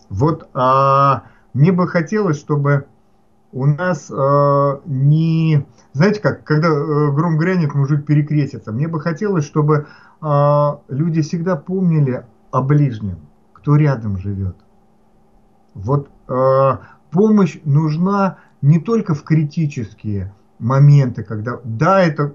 вот 0.08 0.49
а, 0.54 1.25
мне 1.52 1.73
бы 1.73 1.88
хотелось, 1.88 2.38
чтобы 2.38 2.87
у 3.52 3.66
нас 3.66 4.11
э, 4.11 4.80
не 4.87 5.64
знаете 5.92 6.20
как, 6.20 6.42
когда 6.42 6.68
э, 6.68 7.12
гром 7.12 7.38
грянет, 7.38 7.73
мужик 7.73 8.04
перекрестится. 8.04 8.73
Мне 8.73 8.88
бы 8.88 9.00
хотелось, 9.00 9.44
чтобы 9.44 9.87
э, 10.20 10.68
люди 10.88 11.23
всегда 11.23 11.54
помнили 11.54 12.26
о 12.50 12.62
ближнем, 12.62 13.20
кто 13.52 13.76
рядом 13.76 14.18
живет. 14.18 14.56
Вот 15.75 16.11
э, 16.28 16.78
помощь 17.12 17.61
нужна 17.64 18.38
не 18.61 18.80
только 18.80 19.14
в 19.14 19.23
критические 19.23 20.34
моменты, 20.58 21.23
когда, 21.23 21.61
да, 21.62 22.00
это 22.00 22.34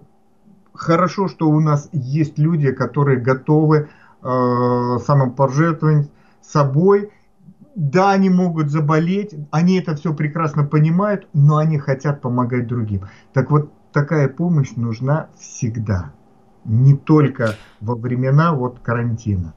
хорошо, 0.74 1.28
что 1.28 1.50
у 1.50 1.60
нас 1.60 1.90
есть 1.92 2.40
люди, 2.40 2.72
которые 2.72 3.20
готовы 3.20 3.90
э, 4.22 4.98
самопожертвовать 5.06 6.10
собой. 6.42 7.12
Да, 7.80 8.12
они 8.12 8.30
могут 8.30 8.70
заболеть, 8.70 9.34
они 9.52 9.80
это 9.80 9.96
все 9.96 10.14
прекрасно 10.14 10.66
понимают, 10.66 11.30
но 11.32 11.56
они 11.56 11.78
хотят 11.78 12.20
помогать 12.20 12.68
другим. 12.68 13.08
Так 13.32 13.52
вот, 13.52 13.72
такая 13.94 14.28
помощь 14.28 14.72
нужна 14.76 15.30
всегда, 15.40 16.12
не 16.66 16.98
только 16.98 17.56
во 17.80 17.96
времена 17.96 18.52
вот 18.52 18.80
карантина. 18.80 19.54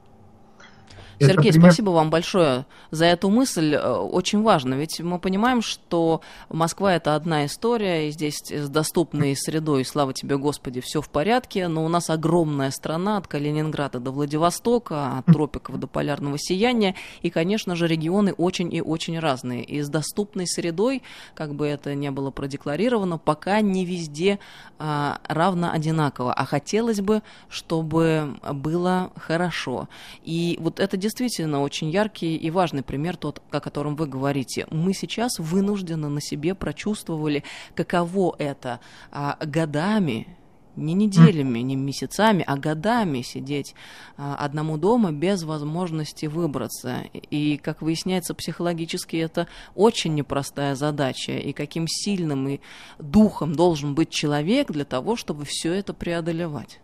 Сергей, 1.27 1.51
Это 1.51 1.53
пример... 1.53 1.73
спасибо 1.73 1.91
вам 1.91 2.11
большое 2.11 2.67
за 2.91 3.07
эту 3.07 3.31
мысль. 3.31 3.75
Э, 3.75 3.95
очень 3.95 4.43
важно, 4.43 4.75
ведь 4.75 5.01
мы 5.01 5.19
понимаем, 5.19 5.63
что 5.63 6.21
Москва 6.49 6.95
это 6.95 7.15
одна 7.15 7.47
история, 7.47 8.09
и 8.09 8.13
здесь 8.13 8.41
с 8.51 8.69
доступной 8.69 9.35
средой, 9.37 9.85
слава 9.85 10.13
тебе, 10.13 10.37
Господи, 10.37 10.81
все 10.81 11.01
в 11.01 11.09
порядке, 11.09 11.69
но 11.69 11.85
у 11.85 11.89
нас 11.89 12.11
огромная 12.11 12.71
страна 12.71 13.17
от 13.17 13.27
Калининграда 13.27 14.01
до 14.01 14.11
Владивостока, 14.11 15.19
от 15.19 15.27
тропиков 15.27 15.79
до 15.79 15.87
полярного 15.87 16.39
сияния, 16.39 16.95
и, 17.23 17.31
конечно 17.31 17.77
же, 17.77 17.87
регионы 17.87 18.33
очень 18.33 18.73
и 18.73 18.81
очень 18.81 19.19
разные. 19.19 19.65
И 19.65 19.81
с 19.81 19.89
доступной 19.89 20.47
средой, 20.47 21.03
как 21.35 21.55
бы 21.55 21.67
это 21.67 21.95
ни 21.95 22.09
было 22.09 22.31
продекларировано, 22.31 23.19
пока 23.19 23.61
не 23.61 23.85
везде 23.85 24.39
а, 24.79 25.21
равно 25.29 25.71
одинаково, 25.73 26.33
а 26.33 26.45
хотелось 26.45 27.01
бы, 27.01 27.23
чтобы 27.49 28.37
было 28.53 29.13
хорошо. 29.17 29.89
И 30.25 30.59
вот 30.61 30.81
это 30.81 30.97
действительно 30.97 31.12
действительно 31.13 31.61
очень 31.61 31.91
яркий 31.91 32.37
и 32.37 32.51
важный 32.51 32.83
пример, 32.83 33.17
тот, 33.17 33.43
о 33.51 33.61
котором 33.61 33.97
вы 33.97 34.07
говорите. 34.07 34.67
Мы 34.71 34.95
сейчас 34.95 35.39
вынуждены 35.39 36.09
на 36.09 36.21
себе 36.23 36.55
прочувствовали, 36.55 37.45
каково 37.75 38.35
это 38.39 38.81
а, 39.11 39.37
годами, 39.45 40.39
не 40.75 40.95
неделями, 40.95 41.59
не 41.59 41.77
месяцами, 41.77 42.43
а 42.47 42.57
годами 42.57 43.21
сидеть 43.21 43.75
а, 44.17 44.37
одному 44.37 44.79
дома 44.79 45.13
без 45.13 45.43
возможности 45.43 46.25
выбраться. 46.25 47.03
И, 47.13 47.59
как 47.63 47.83
выясняется, 47.83 48.33
психологически 48.35 49.17
это 49.17 49.49
очень 49.75 50.15
непростая 50.15 50.75
задача. 50.77 51.33
И 51.33 51.53
каким 51.53 51.87
сильным 51.89 52.49
и 52.49 52.61
духом 52.99 53.55
должен 53.55 53.95
быть 53.95 54.09
человек 54.09 54.73
для 54.73 54.87
того, 54.87 55.17
чтобы 55.17 55.45
все 55.45 55.75
это 55.75 55.93
преодолевать. 55.93 56.81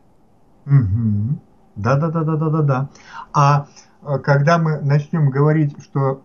Да, 1.76 1.97
да, 1.97 2.08
да, 2.11 2.25
да, 2.25 2.37
да, 2.37 2.49
да, 2.50 2.62
да. 2.62 2.88
А 3.32 3.68
когда 4.17 4.59
мы 4.59 4.81
начнем 4.81 5.31
говорить, 5.31 5.77
что 5.83 6.21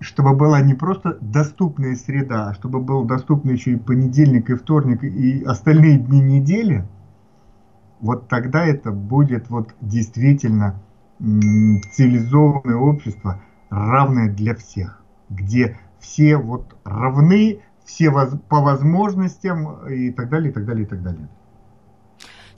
чтобы 0.00 0.34
была 0.34 0.60
не 0.60 0.74
просто 0.74 1.18
доступная 1.20 1.96
среда, 1.96 2.48
а 2.48 2.54
чтобы 2.54 2.80
был 2.80 3.04
доступный 3.04 3.54
еще 3.54 3.72
и 3.72 3.76
понедельник, 3.76 4.48
и 4.48 4.54
вторник, 4.54 5.02
и 5.02 5.42
остальные 5.44 5.98
дни 5.98 6.20
недели, 6.20 6.84
вот 8.00 8.28
тогда 8.28 8.64
это 8.64 8.92
будет 8.92 9.50
вот 9.50 9.74
действительно 9.80 10.80
цивилизованное 11.18 12.76
общество, 12.76 13.42
равное 13.70 14.32
для 14.32 14.54
всех, 14.54 15.02
где 15.28 15.76
все 15.98 16.36
вот 16.36 16.76
равны, 16.84 17.60
все 17.84 18.12
по 18.48 18.60
возможностям 18.60 19.88
и 19.88 20.12
так 20.12 20.28
далее, 20.28 20.50
и 20.50 20.54
так 20.54 20.64
далее, 20.64 20.84
и 20.84 20.88
так 20.88 21.02
далее. 21.02 21.28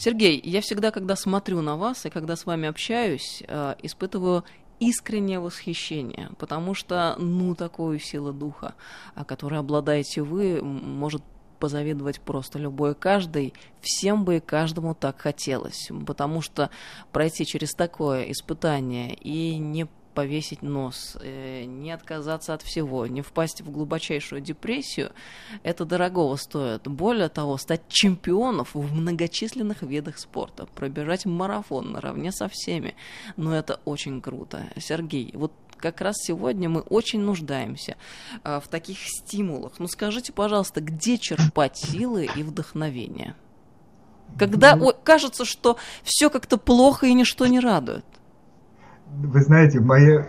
Сергей, 0.01 0.41
я 0.43 0.63
всегда, 0.63 0.93
когда 0.93 1.15
смотрю 1.15 1.61
на 1.61 1.77
вас 1.77 2.07
и 2.07 2.09
когда 2.09 2.35
с 2.35 2.47
вами 2.47 2.67
общаюсь, 2.67 3.43
э, 3.47 3.75
испытываю 3.83 4.45
искреннее 4.79 5.41
восхищение, 5.41 6.31
потому 6.39 6.73
что, 6.73 7.17
ну, 7.19 7.55
такую 7.55 7.99
силу 7.99 8.33
духа, 8.33 8.75
о 9.15 9.27
которой 9.27 9.61
обладаете 9.61 10.23
вы, 10.23 10.63
может 10.63 11.23
позавидовать 11.59 12.19
просто 12.23 12.59
любой 12.59 12.95
каждый, 12.95 13.53
всем 13.83 14.25
бы 14.25 14.39
и 14.39 14.41
каждому 14.41 14.95
так 14.95 15.21
хотелось, 15.21 15.91
потому 16.07 16.41
что 16.41 16.71
пройти 17.13 17.45
через 17.45 17.73
такое 17.73 18.23
испытание 18.31 19.13
и 19.13 19.59
не 19.59 19.87
повесить 20.21 20.61
нос, 20.61 21.17
э, 21.23 21.65
не 21.65 21.93
отказаться 21.93 22.53
от 22.53 22.61
всего, 22.61 23.07
не 23.07 23.23
впасть 23.23 23.63
в 23.63 23.71
глубочайшую 23.71 24.43
депрессию, 24.43 25.13
это 25.63 25.87
дорогого 25.87 26.37
стоит. 26.37 26.87
Более 26.87 27.31
того, 27.31 27.57
стать 27.57 27.89
чемпионов 27.89 28.75
в 28.75 28.95
многочисленных 28.95 29.81
видах 29.81 30.19
спорта, 30.19 30.67
пробежать 30.67 31.25
марафон 31.25 31.93
наравне 31.93 32.33
со 32.33 32.49
всеми. 32.49 32.97
Но 33.39 33.57
это 33.57 33.81
очень 33.87 34.21
круто. 34.21 34.67
Сергей, 34.77 35.31
вот 35.33 35.53
как 35.79 36.03
раз 36.03 36.17
сегодня 36.19 36.69
мы 36.69 36.81
очень 36.83 37.21
нуждаемся 37.21 37.97
э, 38.45 38.61
в 38.63 38.69
таких 38.69 38.99
стимулах. 39.01 39.73
Ну 39.79 39.89
скажите, 39.89 40.35
пожалуйста, 40.35 40.83
где 40.83 41.17
черпать 41.17 41.79
силы 41.79 42.29
и 42.37 42.43
вдохновение? 42.43 43.37
Когда 44.39 44.77
ну, 44.77 44.93
кажется, 45.03 45.47
что 45.47 45.79
все 46.05 46.29
как-то 46.29 46.59
плохо 46.59 47.07
и 47.07 47.15
ничто 47.15 47.47
не 47.47 47.59
радует 47.59 48.05
вы 49.23 49.41
знаете, 49.43 49.81
моя, 49.81 50.27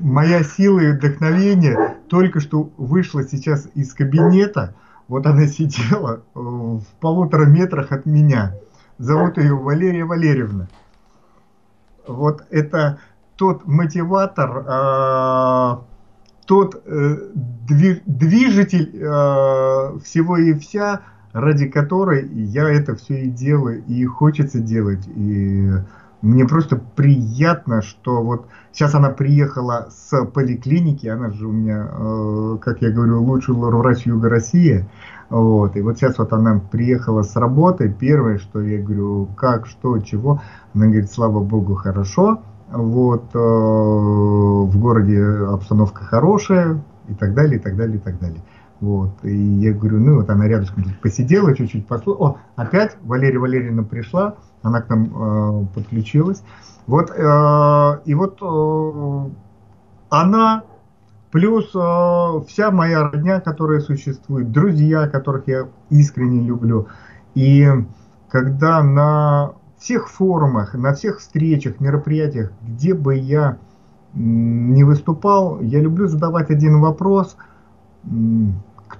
моя 0.00 0.42
сила 0.42 0.80
и 0.80 0.92
вдохновение 0.92 1.96
только 2.08 2.40
что 2.40 2.70
вышла 2.76 3.22
сейчас 3.24 3.68
из 3.74 3.94
кабинета. 3.94 4.74
Вот 5.08 5.26
она 5.26 5.46
сидела 5.46 6.16
э, 6.16 6.38
в 6.38 6.84
полутора 7.00 7.46
метрах 7.46 7.92
от 7.92 8.06
меня. 8.06 8.54
Зовут 8.98 9.38
ее 9.38 9.54
Валерия 9.54 10.04
Валерьевна. 10.04 10.68
Вот 12.06 12.44
это 12.50 12.98
тот 13.36 13.66
мотиватор, 13.66 14.64
э, 14.66 15.76
тот 16.46 16.82
э, 16.84 17.16
движитель 17.66 18.90
всего 20.02 20.36
и 20.36 20.52
вся, 20.54 21.02
ради 21.32 21.68
которой 21.68 22.26
я 22.28 22.68
это 22.68 22.96
все 22.96 23.22
и 23.24 23.30
делаю, 23.30 23.84
и 23.86 24.04
хочется 24.04 24.58
делать. 24.58 25.06
И 25.06 25.70
мне 26.22 26.44
просто 26.44 26.76
приятно, 26.76 27.82
что 27.82 28.22
вот 28.22 28.46
сейчас 28.72 28.94
она 28.94 29.10
приехала 29.10 29.88
с 29.90 30.24
поликлиники, 30.26 31.06
она 31.06 31.30
же 31.30 31.46
у 31.46 31.52
меня, 31.52 31.88
э, 31.90 32.58
как 32.60 32.82
я 32.82 32.90
говорю, 32.90 33.22
лучший 33.22 33.54
врач 33.54 34.06
Юга 34.06 34.28
России. 34.28 34.86
Вот, 35.30 35.76
и 35.76 35.80
вот 35.80 35.96
сейчас 35.96 36.18
вот 36.18 36.32
она 36.32 36.60
приехала 36.70 37.22
с 37.22 37.36
работы, 37.36 37.94
первое, 37.98 38.38
что 38.38 38.60
я 38.60 38.82
говорю, 38.82 39.28
как, 39.36 39.66
что, 39.66 39.98
чего, 40.00 40.42
она 40.74 40.86
говорит, 40.86 41.10
слава 41.10 41.40
богу, 41.40 41.74
хорошо, 41.74 42.42
вот, 42.70 43.24
э, 43.32 43.38
в 43.38 44.78
городе 44.78 45.22
обстановка 45.24 46.04
хорошая, 46.04 46.82
и 47.10 47.14
так 47.14 47.34
далее, 47.34 47.58
и 47.58 47.62
так 47.62 47.76
далее, 47.76 47.96
и 47.96 48.00
так 48.00 48.18
далее. 48.18 48.40
Вот. 48.80 49.10
И 49.24 49.36
я 49.36 49.74
говорю, 49.74 50.00
ну 50.00 50.16
вот 50.16 50.30
она 50.30 50.48
рядышком 50.48 50.84
посидела, 51.02 51.54
чуть-чуть 51.54 51.86
послушала. 51.86 52.30
О, 52.30 52.36
опять 52.56 52.96
Валерия 53.02 53.38
Валерьевна 53.38 53.82
пришла, 53.82 54.36
она 54.62 54.80
к 54.80 54.88
нам 54.88 55.04
э, 55.04 55.66
подключилась. 55.74 56.42
Вот, 56.86 57.10
э, 57.10 58.00
и 58.06 58.14
вот 58.14 58.38
э, 58.40 59.30
она 60.08 60.62
плюс 61.30 61.70
э, 61.74 62.44
вся 62.48 62.70
моя 62.70 63.10
родня, 63.10 63.40
которая 63.40 63.80
существует, 63.80 64.50
друзья, 64.50 65.06
которых 65.08 65.46
я 65.46 65.68
искренне 65.90 66.40
люблю. 66.40 66.88
И 67.34 67.68
когда 68.30 68.82
на 68.82 69.52
всех 69.78 70.08
форумах, 70.08 70.72
на 70.72 70.94
всех 70.94 71.18
встречах, 71.18 71.80
мероприятиях, 71.80 72.50
где 72.62 72.94
бы 72.94 73.14
я 73.14 73.58
не 74.14 74.84
выступал, 74.84 75.60
я 75.60 75.80
люблю 75.80 76.08
задавать 76.08 76.50
один 76.50 76.80
вопрос– 76.80 77.36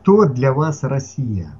кто 0.00 0.24
для 0.24 0.52
вас 0.52 0.82
Россия? 0.82 1.52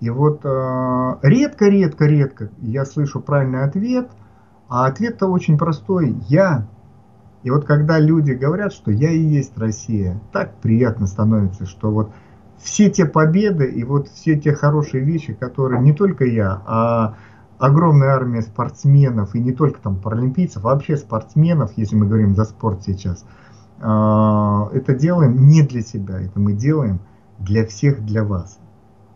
И 0.00 0.10
вот 0.10 0.44
редко-редко-редко 0.44 2.46
э, 2.46 2.48
я 2.62 2.84
слышу 2.84 3.20
правильный 3.20 3.62
ответ, 3.64 4.10
а 4.68 4.86
ответ-то 4.86 5.28
очень 5.28 5.56
простой– 5.58 6.16
я. 6.28 6.66
И 7.42 7.50
вот 7.50 7.66
когда 7.66 7.98
люди 7.98 8.30
говорят, 8.32 8.72
что 8.72 8.90
я 8.90 9.10
и 9.10 9.20
есть 9.20 9.58
Россия, 9.58 10.18
так 10.32 10.54
приятно 10.56 11.06
становится, 11.06 11.66
что 11.66 11.90
вот 11.90 12.10
все 12.58 12.90
те 12.90 13.04
победы 13.04 13.66
и 13.66 13.84
вот 13.84 14.08
все 14.08 14.40
те 14.40 14.54
хорошие 14.54 15.04
вещи, 15.04 15.34
которые 15.34 15.82
не 15.82 15.92
только 15.92 16.24
я, 16.24 16.62
а 16.66 17.16
огромная 17.58 18.14
армия 18.14 18.40
спортсменов, 18.42 19.34
и 19.34 19.40
не 19.40 19.52
только 19.52 19.78
там 19.80 19.96
паралимпийцев, 19.96 20.64
а 20.64 20.68
вообще 20.68 20.96
спортсменов, 20.96 21.72
если 21.76 21.96
мы 21.96 22.06
говорим 22.06 22.34
за 22.34 22.44
спорт 22.44 22.82
сейчас– 22.82 23.26
это 23.82 24.94
делаем 24.94 25.46
не 25.48 25.62
для 25.62 25.82
себя, 25.82 26.20
это 26.20 26.38
мы 26.38 26.52
делаем 26.52 27.00
для 27.38 27.66
всех, 27.66 28.04
для 28.04 28.22
вас. 28.22 28.58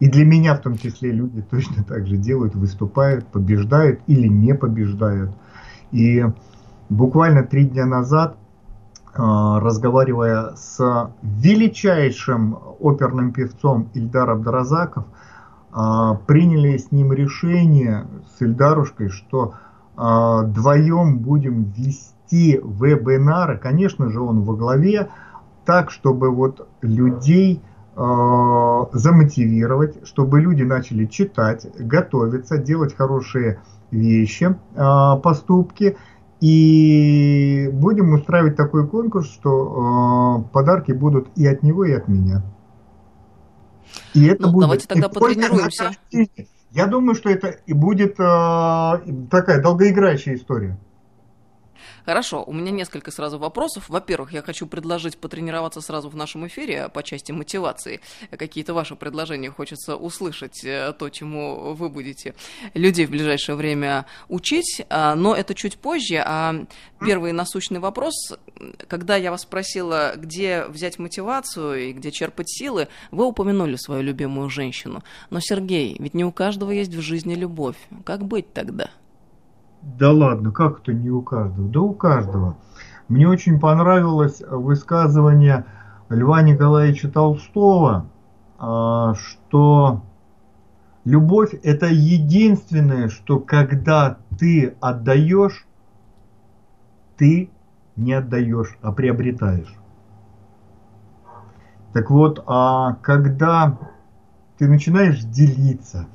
И 0.01 0.09
для 0.09 0.25
меня 0.25 0.57
в 0.57 0.61
том 0.61 0.77
числе 0.77 1.13
люди 1.13 1.41
точно 1.51 1.85
так 1.85 2.07
же 2.07 2.17
делают, 2.17 2.55
выступают, 2.55 3.27
побеждают 3.29 4.01
или 4.07 4.27
не 4.27 4.55
побеждают. 4.55 5.31
И 5.93 6.25
буквально 6.89 7.45
три 7.45 7.67
дня 7.67 7.87
назад 7.87 8.37
разговаривая 9.19 10.55
с 10.57 11.11
величайшим 11.23 12.59
оперным 12.81 13.33
певцом 13.33 13.89
Ильдар 13.95 14.29
Абдразаков, 14.29 15.07
приняли 16.27 16.77
с 16.77 16.93
ним 16.93 17.13
решение, 17.13 18.07
с 18.37 18.43
Ильдарушкой, 18.43 19.09
что 19.09 19.55
вдвоем 19.97 21.19
будем 21.19 21.65
вести 21.65 22.16
вебинары, 22.33 23.59
конечно 23.59 24.09
же, 24.11 24.21
он 24.21 24.43
во 24.43 24.55
главе, 24.55 25.09
так, 25.65 25.91
чтобы 25.91 26.31
вот 26.31 26.69
людей 26.81 27.61
э, 27.97 28.85
замотивировать, 28.93 30.07
чтобы 30.07 30.41
люди 30.41 30.63
начали 30.63 31.07
читать, 31.07 31.67
готовиться, 31.79 32.59
делать 32.59 32.95
хорошие 32.95 33.61
вещи, 33.91 34.57
э, 34.75 35.21
поступки. 35.23 35.97
И 36.41 37.71
будем 37.73 38.13
устраивать 38.13 38.57
такой 38.57 38.87
конкурс, 38.87 39.31
что 39.31 40.45
э, 40.45 40.53
подарки 40.53 40.93
будут 40.93 41.29
и 41.35 41.47
от 41.47 41.63
него, 41.63 41.85
и 41.85 41.93
от 41.93 42.09
меня. 42.09 42.43
И 44.15 44.27
это 44.27 44.43
ну, 44.43 44.53
будет 44.53 44.63
давайте 44.63 44.87
тогда 44.87 45.09
потренируемся. 45.09 45.91
Я 46.73 46.87
думаю, 46.87 47.15
что 47.15 47.31
это 47.31 47.49
и 47.67 47.73
будет 47.73 48.21
э, 48.21 48.93
такая 49.31 49.63
долгоиграющая 49.63 50.35
история. 50.35 50.79
Хорошо, 52.07 52.45
у 52.47 52.53
меня 52.53 52.71
несколько 52.71 53.11
сразу 53.11 53.37
вопросов. 53.37 53.89
Во-первых, 53.89 54.33
я 54.33 54.41
хочу 54.41 54.69
предложить 54.69 55.19
потренироваться 55.19 55.81
сразу 55.81 56.09
в 56.09 56.15
нашем 56.15 56.47
эфире 56.47 56.89
по 56.89 57.03
части 57.03 57.33
мотивации. 57.33 58.01
Какие-то 58.31 58.75
ваши 58.75 58.95
предложения 58.95 59.51
хочется 59.51 59.97
услышать, 59.97 60.65
э, 60.65 60.93
то, 60.97 61.09
чему 61.09 61.75
вы 61.75 61.89
будете 61.89 62.37
людей 62.75 63.07
в 63.07 63.11
ближайшее 63.11 63.57
время 63.57 64.07
учить, 64.29 64.87
а, 64.89 65.17
но 65.17 65.35
это 65.35 65.57
чуть 65.57 65.79
позже. 65.79 66.23
А 66.25 66.55
первый 67.01 67.33
насущный 67.33 67.81
вопрос, 67.81 68.15
когда 68.87 69.17
я 69.17 69.33
вас 69.33 69.43
спросила, 69.43 70.13
где 70.15 70.65
взять 70.67 71.01
мотивацию 71.01 71.89
и 71.89 71.93
где 71.93 72.13
черпать 72.13 72.49
силы, 72.49 72.87
вы 73.11 73.25
упомянули 73.27 73.75
свою 73.75 74.03
любимую 74.03 74.49
женщину. 74.49 75.03
Но, 75.31 75.41
Сергей, 75.41 75.97
ведь 75.99 76.15
не 76.15 76.25
у 76.25 76.31
каждого 76.31 76.71
есть 76.71 76.95
в 76.95 77.01
жизни 77.01 77.35
любовь. 77.35 77.77
Как 78.05 78.25
быть 78.25 78.53
тогда? 78.53 78.91
Да 79.87 80.11
ладно, 80.11 80.51
как 80.51 80.81
это 80.81 80.93
не 80.93 81.11
у 81.11 81.23
каждого? 81.23 81.69
Да 81.69 81.81
у 81.81 81.95
каждого. 81.95 82.57
Мне 83.07 83.29
очень 83.29 83.61
понравилось 83.61 84.41
высказывание 84.41 85.65
Льва 86.09 86.43
Николаевича 86.43 87.09
Толстого, 87.09 88.07
а, 88.59 89.15
что 89.15 90.03
любовь 91.05 91.55
это 91.63 91.87
единственное, 91.87 93.09
что 93.09 93.39
когда 93.39 94.19
ты 94.37 94.75
отдаешь, 94.81 95.69
ты 97.17 97.49
не 97.95 98.13
отдаешь, 98.13 98.77
а 98.83 98.91
приобретаешь. 98.91 99.73
Так 101.93 102.11
вот, 102.11 102.43
а 102.47 102.95
когда 103.03 103.79
ты 104.59 104.67
начинаешь 104.67 105.21
делиться, 105.21 106.07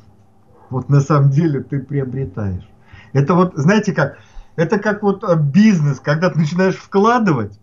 вот 0.70 0.90
на 0.90 1.00
самом 1.00 1.30
деле 1.30 1.62
ты 1.62 1.80
приобретаешь. 1.80 2.71
Это 3.14 3.34
вот, 3.34 3.54
знаете 3.56 3.94
как, 3.94 4.18
это 4.56 4.80
как 4.80 5.04
вот 5.04 5.24
э, 5.24 5.36
бизнес, 5.36 6.00
когда 6.00 6.30
ты 6.30 6.40
начинаешь 6.40 6.76
вкладывать, 6.76 7.60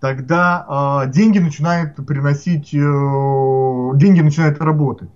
тогда 0.00 1.04
э, 1.06 1.10
деньги 1.10 1.38
начинают 1.38 1.96
приносить, 2.06 2.74
э, 2.74 2.78
деньги 3.96 4.20
начинают 4.20 4.60
работать. 4.60 5.10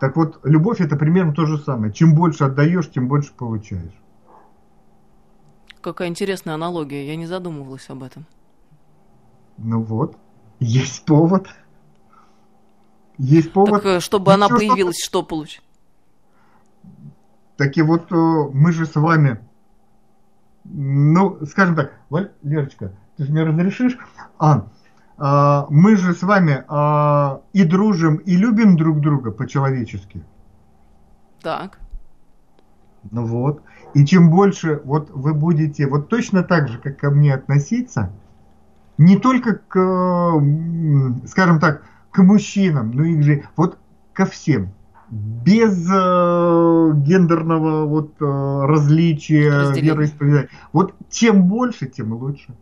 Так 0.00 0.16
вот, 0.16 0.40
любовь 0.44 0.80
это 0.80 0.96
примерно 0.96 1.32
то 1.32 1.46
же 1.46 1.58
самое. 1.58 1.92
Чем 1.92 2.14
больше 2.14 2.44
отдаешь, 2.44 2.90
тем 2.90 3.06
больше 3.06 3.32
получаешь. 3.32 3.92
Какая 5.80 6.08
интересная 6.08 6.54
аналогия, 6.54 7.06
я 7.06 7.16
не 7.16 7.26
задумывалась 7.26 7.88
об 7.88 8.02
этом. 8.02 8.26
Ну 9.58 9.82
вот, 9.82 10.16
есть 10.58 11.04
повод. 11.04 11.48
Есть 13.18 13.52
повод. 13.52 13.82
Так, 13.82 13.84
э, 13.84 14.00
чтобы 14.00 14.32
она 14.32 14.48
появилась, 14.48 14.98
что, 14.98 15.06
что 15.06 15.22
получить? 15.22 15.62
Так 17.62 17.76
и 17.76 17.82
вот 17.82 18.10
э, 18.10 18.16
мы 18.52 18.72
же 18.72 18.86
с 18.86 18.96
вами, 18.96 19.38
ну, 20.64 21.38
скажем 21.46 21.76
так, 21.76 21.92
Лерочка, 22.42 22.90
ты 23.16 23.24
же 23.24 23.30
мне 23.30 23.44
разрешишь? 23.44 23.96
А, 24.36 24.66
а, 25.16 25.68
мы 25.70 25.94
же 25.94 26.12
с 26.12 26.24
вами 26.24 26.64
а, 26.66 27.40
и 27.52 27.62
дружим, 27.62 28.16
и 28.16 28.34
любим 28.34 28.76
друг 28.76 29.00
друга 29.00 29.30
по-человечески. 29.30 30.24
Так. 31.40 31.78
Ну 33.12 33.26
вот. 33.26 33.62
И 33.94 34.04
чем 34.04 34.28
больше 34.28 34.82
вот 34.84 35.10
вы 35.10 35.32
будете 35.32 35.86
вот 35.86 36.08
точно 36.08 36.42
так 36.42 36.66
же, 36.66 36.78
как 36.78 36.96
ко 36.96 37.10
мне 37.12 37.32
относиться, 37.32 38.10
не 38.98 39.16
только 39.18 39.60
к, 39.68 40.42
скажем 41.28 41.60
так, 41.60 41.84
к 42.10 42.24
мужчинам, 42.24 42.90
но 42.90 43.04
и 43.04 43.22
же 43.22 43.44
вот 43.54 43.78
ко 44.14 44.26
всем 44.26 44.72
без 45.12 45.86
э, 45.92 46.92
гендерного 46.94 47.84
вот 47.84 48.14
э, 48.18 48.24
различия 48.24 49.70
вероисповедания. 49.78 50.48
Вот 50.72 50.94
чем 51.10 51.44
больше, 51.44 51.86
тем 51.86 52.14
лучше. 52.14 52.54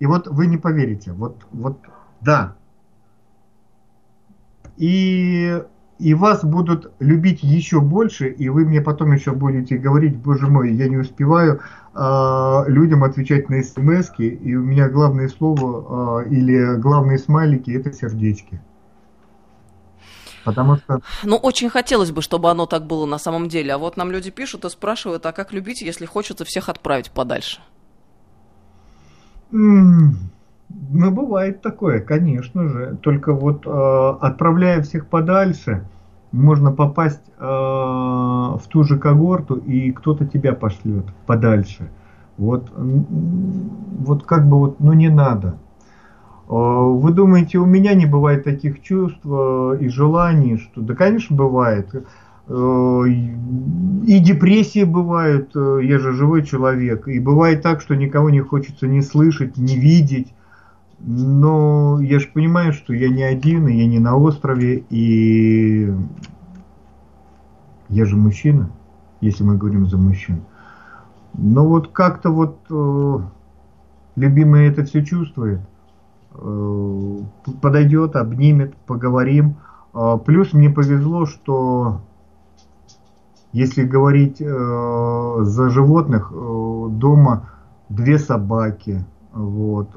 И 0.00 0.06
вот 0.06 0.26
вы 0.26 0.48
не 0.48 0.56
поверите, 0.56 1.12
вот, 1.12 1.46
вот 1.52 1.78
да. 2.20 2.56
И, 4.76 5.62
и 6.00 6.14
вас 6.14 6.44
будут 6.44 6.92
любить 6.98 7.44
еще 7.44 7.80
больше, 7.80 8.28
и 8.28 8.48
вы 8.48 8.66
мне 8.66 8.80
потом 8.80 9.12
еще 9.12 9.30
будете 9.30 9.78
говорить, 9.78 10.16
боже 10.16 10.48
мой, 10.48 10.72
я 10.72 10.88
не 10.88 10.96
успеваю 10.96 11.60
э, 11.94 12.64
людям 12.66 13.04
отвечать 13.04 13.48
на 13.48 13.62
смс 13.62 14.10
и 14.18 14.56
у 14.56 14.62
меня 14.62 14.88
главное 14.88 15.28
слово 15.28 16.24
э, 16.24 16.30
или 16.30 16.74
главные 16.80 17.18
смайлики 17.18 17.70
это 17.70 17.92
сердечки. 17.92 18.60
Потому 20.44 20.76
что... 20.76 21.00
Ну, 21.22 21.36
очень 21.36 21.70
хотелось 21.70 22.10
бы, 22.10 22.22
чтобы 22.22 22.50
оно 22.50 22.66
так 22.66 22.86
было 22.86 23.06
на 23.06 23.18
самом 23.18 23.48
деле. 23.48 23.74
А 23.74 23.78
вот 23.78 23.96
нам 23.96 24.10
люди 24.10 24.30
пишут 24.30 24.64
и 24.64 24.70
спрашивают, 24.70 25.26
а 25.26 25.32
как 25.32 25.52
любить, 25.52 25.82
если 25.82 26.06
хочется 26.06 26.44
всех 26.44 26.68
отправить 26.68 27.10
подальше? 27.10 27.60
Ну, 29.50 31.10
бывает 31.10 31.62
такое, 31.62 32.00
конечно 32.00 32.68
же. 32.68 32.98
Только 33.02 33.32
вот 33.32 33.66
э, 33.66 34.16
отправляя 34.20 34.82
всех 34.82 35.06
подальше, 35.06 35.84
можно 36.32 36.72
попасть 36.72 37.22
э, 37.38 37.44
в 37.44 38.62
ту 38.68 38.84
же 38.84 38.98
когорту, 38.98 39.56
и 39.56 39.92
кто-то 39.92 40.26
тебя 40.26 40.54
пошлет 40.54 41.04
подальше. 41.26 41.90
Вот, 42.38 42.70
вот 42.74 44.24
как 44.24 44.48
бы 44.48 44.58
вот, 44.58 44.80
ну 44.80 44.94
не 44.94 45.10
надо. 45.10 45.56
Э, 46.52 46.54
вы 46.54 47.12
думаете, 47.12 47.58
у 47.58 47.64
меня 47.64 47.94
не 47.94 48.04
бывает 48.04 48.44
таких 48.44 48.82
чувств 48.82 49.20
э, 49.24 49.78
и 49.80 49.88
желаний, 49.88 50.58
что 50.58 50.82
да, 50.82 50.94
конечно, 50.94 51.34
бывает. 51.34 51.88
Э, 52.46 53.04
и 53.08 54.18
депрессии 54.18 54.84
бывают, 54.84 55.54
я 55.54 55.98
же 55.98 56.12
живой 56.12 56.44
человек. 56.44 57.08
И 57.08 57.18
бывает 57.20 57.62
так, 57.62 57.80
что 57.80 57.94
никого 57.94 58.28
не 58.28 58.40
хочется 58.40 58.86
не 58.86 59.00
слышать, 59.00 59.56
не 59.56 59.76
видеть. 59.76 60.34
Но 60.98 61.98
я 62.02 62.18
же 62.18 62.28
понимаю, 62.28 62.74
что 62.74 62.92
я 62.92 63.08
не 63.08 63.22
один, 63.22 63.66
и 63.68 63.74
я 63.74 63.86
не 63.86 63.98
на 63.98 64.16
острове, 64.16 64.84
и 64.90 65.90
я 67.88 68.04
же 68.04 68.16
мужчина, 68.16 68.70
если 69.20 69.42
мы 69.42 69.56
говорим 69.56 69.88
за 69.88 69.96
мужчин. 69.96 70.42
Но 71.34 71.66
вот 71.66 71.88
как-то 71.88 72.30
вот 72.30 72.58
любимый 74.16 74.68
это 74.68 74.84
все 74.84 75.04
чувствует. 75.04 75.60
Э, 76.34 77.18
подойдет, 77.60 78.16
обнимет, 78.16 78.74
поговорим. 78.86 79.56
А, 79.92 80.16
плюс 80.16 80.52
мне 80.52 80.70
повезло, 80.70 81.26
что 81.26 82.00
если 83.52 83.84
говорить 83.84 84.40
э, 84.40 85.38
за 85.42 85.68
животных, 85.68 86.32
э, 86.32 86.86
дома 86.90 87.50
две 87.88 88.18
собаки, 88.18 89.04
вот, 89.32 89.88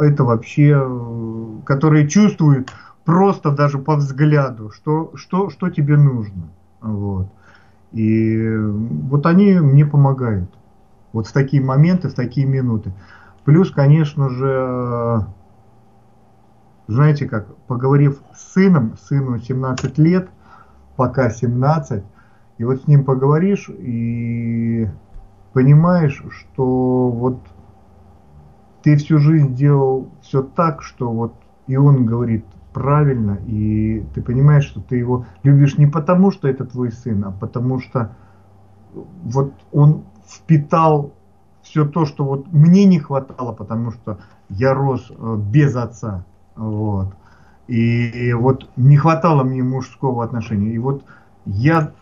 это 0.00 0.24
вообще, 0.24 0.84
которые 1.64 2.08
чувствуют 2.08 2.72
просто 3.04 3.52
даже 3.52 3.78
по 3.78 3.94
взгляду, 3.94 4.70
что, 4.70 5.12
что, 5.14 5.50
что 5.50 5.70
тебе 5.70 5.96
нужно. 5.96 6.48
Вот. 6.80 7.28
И 7.92 8.56
вот 8.56 9.24
они 9.26 9.54
мне 9.60 9.86
помогают. 9.86 10.50
Вот 11.12 11.28
в 11.28 11.32
такие 11.32 11.62
моменты, 11.62 12.08
в 12.08 12.14
такие 12.14 12.44
минуты. 12.44 12.92
Плюс, 13.44 13.70
конечно 13.70 14.28
же, 14.30 15.26
знаете 16.88 17.26
как, 17.26 17.54
поговорив 17.66 18.20
с 18.34 18.52
сыном, 18.54 18.96
сыну 18.96 19.38
17 19.38 19.98
лет, 19.98 20.28
пока 20.96 21.30
17, 21.30 22.04
и 22.58 22.64
вот 22.64 22.82
с 22.82 22.86
ним 22.86 23.04
поговоришь 23.04 23.68
и 23.68 24.88
понимаешь, 25.52 26.22
что 26.30 27.10
вот 27.10 27.40
ты 28.82 28.96
всю 28.96 29.18
жизнь 29.18 29.54
делал 29.54 30.10
все 30.22 30.42
так, 30.42 30.82
что 30.82 31.10
вот 31.10 31.34
и 31.66 31.76
он 31.76 32.06
говорит 32.06 32.44
правильно, 32.72 33.38
и 33.46 34.04
ты 34.14 34.22
понимаешь, 34.22 34.64
что 34.64 34.80
ты 34.80 34.96
его 34.96 35.26
любишь 35.42 35.78
не 35.78 35.86
потому, 35.86 36.30
что 36.30 36.46
это 36.46 36.64
твой 36.64 36.92
сын, 36.92 37.24
а 37.24 37.32
потому 37.32 37.80
что 37.80 38.14
вот 38.92 39.52
он 39.72 40.04
впитал 40.26 41.14
все 41.62 41.84
то, 41.84 42.04
что 42.04 42.24
вот 42.24 42.52
мне 42.52 42.84
не 42.84 43.00
хватало, 43.00 43.52
потому 43.52 43.90
что 43.90 44.18
я 44.48 44.74
рос 44.74 45.10
э, 45.10 45.36
без 45.50 45.74
отца. 45.74 46.24
Вот. 46.56 47.14
И 47.68 48.32
вот 48.32 48.68
не 48.76 48.96
хватало 48.96 49.44
мне 49.44 49.62
мужского 49.62 50.24
отношения. 50.24 50.72
И 50.72 50.78
вот 50.78 51.04
я 51.44 51.92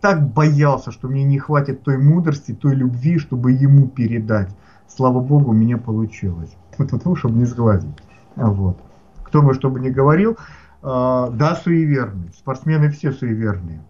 так 0.00 0.28
боялся, 0.28 0.92
что 0.92 1.08
мне 1.08 1.24
не 1.24 1.38
хватит 1.38 1.82
той 1.82 1.98
мудрости, 1.98 2.54
той 2.54 2.74
любви, 2.74 3.18
чтобы 3.18 3.52
ему 3.52 3.88
передать. 3.88 4.54
Слава 4.86 5.20
Богу, 5.20 5.50
у 5.50 5.54
меня 5.54 5.78
получилось. 5.78 6.54
Вот, 6.78 6.92
вот, 7.04 7.18
чтобы 7.18 7.38
не 7.38 7.44
сглазить. 7.44 7.96
Вот. 8.36 8.78
Кто 9.24 9.42
бы 9.42 9.52
что 9.52 9.68
бы 9.68 9.80
ни 9.80 9.90
говорил, 9.90 10.32
э, 10.32 10.36
да, 10.82 11.56
суеверный. 11.56 12.32
Спортсмены 12.32 12.90
все 12.90 13.10
суеверные. 13.10 13.82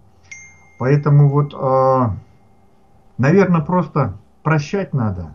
Поэтому 0.79 1.29
вот, 1.29 1.53
э, 1.53 2.11
наверное, 3.19 3.61
просто 3.61 4.15
прощать 4.43 4.95
надо. 4.95 5.35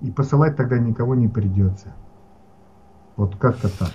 И 0.00 0.10
посылать 0.10 0.56
тогда 0.56 0.78
никого 0.78 1.14
не 1.14 1.28
придется. 1.28 1.94
Вот 3.16 3.36
как-то 3.36 3.68
так. 3.78 3.92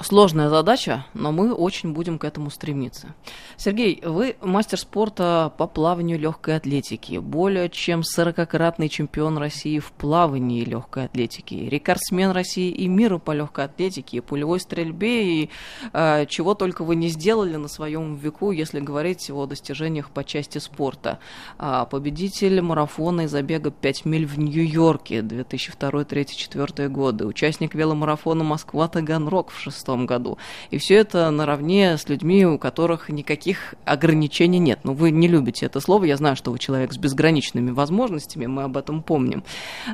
Сложная 0.00 0.48
задача, 0.48 1.06
но 1.14 1.30
мы 1.30 1.54
очень 1.54 1.92
будем 1.92 2.18
к 2.18 2.24
этому 2.24 2.50
стремиться. 2.50 3.14
Сергей, 3.56 4.02
вы 4.04 4.34
мастер 4.40 4.76
спорта 4.76 5.52
по 5.56 5.68
плаванию 5.68 6.18
легкой 6.18 6.56
атлетики, 6.56 7.18
более 7.18 7.70
чем 7.70 8.00
40-кратный 8.00 8.88
чемпион 8.88 9.38
России 9.38 9.78
в 9.78 9.92
плавании 9.92 10.62
и 10.62 10.64
легкой 10.64 11.04
атлетики, 11.04 11.54
рекордсмен 11.54 12.32
России 12.32 12.70
и 12.70 12.88
мира 12.88 13.18
по 13.18 13.30
легкой 13.30 13.66
атлетике, 13.66 14.20
пулевой 14.20 14.58
стрельбе 14.58 15.42
и 15.42 15.50
э, 15.92 16.26
чего 16.26 16.54
только 16.54 16.82
вы 16.82 16.96
не 16.96 17.08
сделали 17.08 17.54
на 17.54 17.68
своем 17.68 18.16
веку, 18.16 18.50
если 18.50 18.80
говорить 18.80 19.30
о 19.30 19.46
достижениях 19.46 20.10
по 20.10 20.24
части 20.24 20.58
спорта. 20.58 21.20
А, 21.56 21.84
победитель 21.84 22.60
марафона 22.60 23.22
и 23.22 23.26
забега 23.28 23.70
5 23.70 24.06
миль 24.06 24.26
в 24.26 24.40
Нью-Йорке 24.40 25.22
2002, 25.22 25.90
2003, 25.90 26.24
2004 26.24 26.88
годы, 26.88 27.26
участник 27.26 27.74
веломарафона 27.74 28.42
Москва-Таганрог 28.42 29.50
в 29.50 29.60
6 29.60 29.83
2006 29.84 30.06
году. 30.06 30.38
И 30.70 30.78
все 30.78 30.96
это 30.96 31.30
наравне 31.30 31.96
с 31.96 32.08
людьми, 32.08 32.46
у 32.46 32.58
которых 32.58 33.08
никаких 33.08 33.74
ограничений 33.84 34.58
нет. 34.58 34.80
Ну, 34.84 34.92
вы 34.92 35.10
не 35.10 35.28
любите 35.28 35.66
это 35.66 35.80
слово, 35.80 36.04
я 36.04 36.16
знаю, 36.16 36.36
что 36.36 36.50
вы 36.50 36.58
человек 36.58 36.92
с 36.92 36.98
безграничными 36.98 37.70
возможностями, 37.70 38.46
мы 38.46 38.64
об 38.64 38.76
этом 38.76 39.02
помним. 39.02 39.44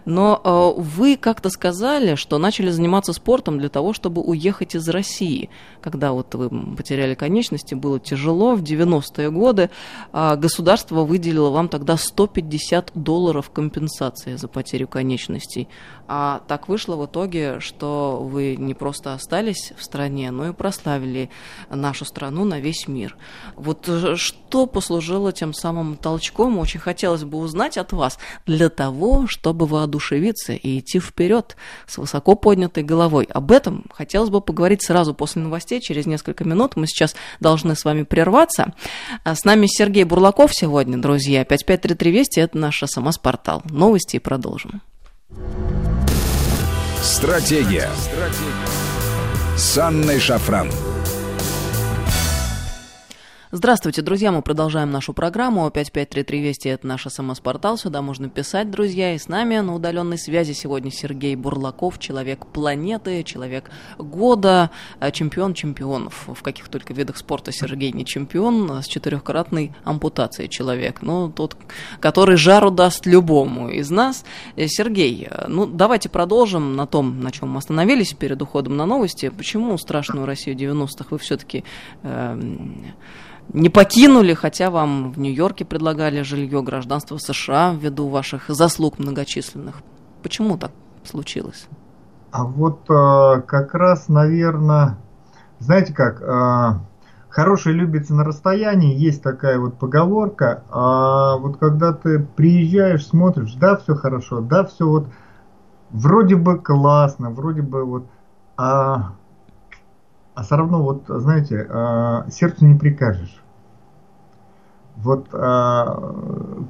Но 0.05 0.41
э, 0.43 0.81
вы 0.81 1.17
как-то 1.17 1.51
сказали, 1.51 2.15
что 2.15 2.39
начали 2.39 2.71
заниматься 2.71 3.13
спортом 3.13 3.59
для 3.59 3.69
того, 3.69 3.93
чтобы 3.93 4.23
уехать 4.23 4.75
из 4.75 4.89
России. 4.89 5.51
Когда 5.81 6.13
вот 6.13 6.35
вы 6.35 6.49
потеряли 6.77 7.15
конечности, 7.15 7.75
было 7.75 7.99
тяжело, 7.99 8.55
в 8.55 8.63
90-е 8.63 9.31
годы 9.31 9.71
э, 10.13 10.37
государство 10.37 11.05
выделило 11.05 11.51
вам 11.51 11.69
тогда 11.69 11.97
150 11.97 12.93
долларов 12.95 13.51
компенсации 13.51 14.37
за 14.37 14.49
потерю 14.49 14.89
конечностей. 14.89 15.69
А 16.13 16.43
так 16.49 16.69
вышло 16.69 16.97
в 16.97 17.07
итоге, 17.07 17.61
что 17.61 18.21
вы 18.21 18.57
не 18.57 18.75
просто 18.75 19.15
остались 19.15 19.73
в 19.81 19.85
стране, 19.85 20.31
но 20.31 20.49
и 20.49 20.53
прославили 20.53 21.31
нашу 21.69 22.05
страну 22.05 22.45
на 22.45 22.61
весь 22.61 22.87
мир. 22.87 23.17
Вот 23.57 23.89
э, 23.89 24.17
что 24.17 24.67
послужило 24.67 25.33
тем 25.33 25.53
самым 25.53 25.97
толчком, 25.97 26.59
очень 26.59 26.81
хотелось 26.81 27.25
бы 27.25 27.39
узнать 27.39 27.79
от 27.79 27.93
вас, 27.93 28.19
для 28.47 28.69
того, 28.69 29.27
чтобы 29.27 29.67
воодушевиться 29.67 30.53
и 30.53 30.79
идти 30.79 31.01
вперед 31.01 31.57
с 31.87 31.99
высоко 31.99 32.35
поднятой 32.35 32.83
головой. 32.83 33.25
Об 33.25 33.53
этом 33.53 33.85
хотелось 33.93 34.31
бы 34.31 34.41
поговорить 34.41 34.85
сразу 34.85 35.15
после 35.15 35.43
новостей, 35.43 35.81
через 35.81 36.07
несколько 36.07 36.45
минут. 36.45 36.77
Мы 36.77 36.87
сейчас 36.87 37.17
должны 37.41 37.75
с 37.75 37.85
вами 37.85 38.03
прерваться. 38.03 38.75
А 39.25 39.35
с 39.35 39.45
нами 39.45 39.67
Сергей 39.67 40.05
Бурлаков 40.05 40.55
сегодня, 40.55 40.99
друзья. 40.99 41.45
5533 41.45 42.11
Вести– 42.11 42.41
это 42.41 42.59
наш 42.59 42.83
СМС-портал. 42.85 43.63
Новости 43.71 44.17
и 44.17 44.19
продолжим. 44.19 44.83
Стратегия. 47.03 47.91
Стратегия. 47.97 48.90
С 49.61 49.77
Анной 49.77 50.19
Шафран. 50.19 50.71
Здравствуйте, 53.53 54.01
друзья, 54.03 54.31
мы 54.31 54.43
продолжаем 54.43 54.93
нашу 54.93 55.13
программу. 55.13 55.69
5533 55.69 56.41
Вести– 56.41 56.69
это 56.69 56.87
наш 56.87 57.09
СМС-портал, 57.09 57.77
сюда 57.77 58.01
можно 58.01 58.29
писать, 58.29 58.71
друзья. 58.71 59.13
И 59.17 59.19
с 59.19 59.27
нами 59.27 59.59
на 59.59 59.75
удаленной 59.75 60.19
связи 60.19 60.53
сегодня 60.53 60.93
Сергей 60.93 61.35
Бурлаков, 61.35 61.99
человек 61.99 62.47
планеты, 62.47 63.25
человек 63.25 63.69
года, 63.99 64.71
э, 65.01 65.11
чемпион 65.11 65.55
чемпионов. 65.55 66.29
В 66.29 66.41
каких 66.45 66.69
только 66.69 66.95
видах 66.95 67.17
спорта 67.17 67.51
Сергей 67.51 67.91
не 67.91 68.05
чемпион, 68.05 68.71
а 68.71 68.83
с 68.83 68.87
четырехкратной 68.87 69.73
ампутацией 69.83 70.49
человек. 70.49 71.03
Ну, 71.03 71.29
тот, 71.29 71.57
который 71.99 72.37
жару 72.37 72.71
даст 72.71 73.05
любому 73.05 73.69
из 73.69 73.91
нас. 73.91 74.25
Э, 74.55 74.69
Сергей, 74.69 75.27
э, 75.29 75.47
ну, 75.49 75.67
давайте 75.67 76.09
продолжим 76.09 76.77
на 76.77 76.87
том, 76.87 77.19
на 77.21 77.33
чем 77.33 77.51
мы 77.51 77.59
остановились 77.59 78.13
перед 78.13 78.41
уходом 78.41 78.77
на 78.77 78.87
новости. 78.87 79.29
Почему 79.29 79.77
страшную 79.77 80.25
Россию 80.25 80.55
90-х 80.55 81.07
вы 81.11 81.19
все-таки 81.19 81.65
э, 82.05 82.41
не 83.53 83.69
покинули, 83.69 84.35
хотя 84.35 84.71
вам 84.71 85.13
в 85.13 85.19
Нью-Йорке 85.19 85.65
предлагали 85.65 86.23
жилье 86.23 86.63
гражданства 86.63 87.19
США 87.19 87.75
ввиду 87.75 88.09
ваших 88.09 88.45
заслуг 88.49 88.99
многочисленных. 88.99 89.77
Почему 90.23 90.57
так 90.57 90.73
случилось? 91.05 91.69
А 92.31 92.45
вот 92.45 92.89
э, 92.89 93.43
как 93.43 93.75
раз, 93.75 94.09
наверное, 94.09 94.99
знаете 95.59 95.93
как, 95.93 96.23
э, 96.23 96.79
хороший 97.29 97.73
любится 97.73 98.15
на 98.15 98.25
расстоянии, 98.25 98.97
есть 98.97 99.23
такая 99.23 99.59
вот 99.59 99.79
поговорка, 99.79 100.63
а 100.71 101.37
вот 101.39 101.57
когда 101.57 101.93
ты 101.93 102.21
приезжаешь, 102.21 103.07
смотришь, 103.07 103.55
да, 103.55 103.77
все 103.77 103.95
хорошо, 103.95 104.41
да, 104.41 104.65
все 104.65 104.87
вот 104.87 105.09
вроде 105.91 106.37
бы 106.37 106.59
классно, 106.59 107.31
вроде 107.31 107.63
бы 107.63 107.85
вот, 107.85 108.07
а 108.57 109.15
а 110.41 110.43
все 110.43 110.57
равно, 110.57 110.83
вот, 110.83 111.05
знаете, 111.07 111.67
э, 111.69 112.31
сердцу 112.31 112.65
не 112.65 112.75
прикажешь. 112.75 113.43
Вот 114.97 115.29
э, 115.35 116.63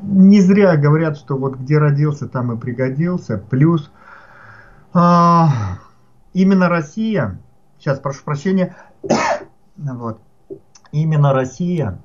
не 0.00 0.40
зря 0.40 0.78
говорят, 0.78 1.18
что 1.18 1.36
вот 1.36 1.56
где 1.56 1.76
родился, 1.76 2.26
там 2.26 2.52
и 2.52 2.58
пригодился. 2.58 3.36
Плюс 3.36 3.90
э, 4.94 5.44
именно 6.32 6.70
Россия, 6.70 7.38
сейчас 7.78 8.00
прошу 8.00 8.24
прощения, 8.24 8.74
вот, 9.76 10.22
именно 10.92 11.34
Россия 11.34 11.98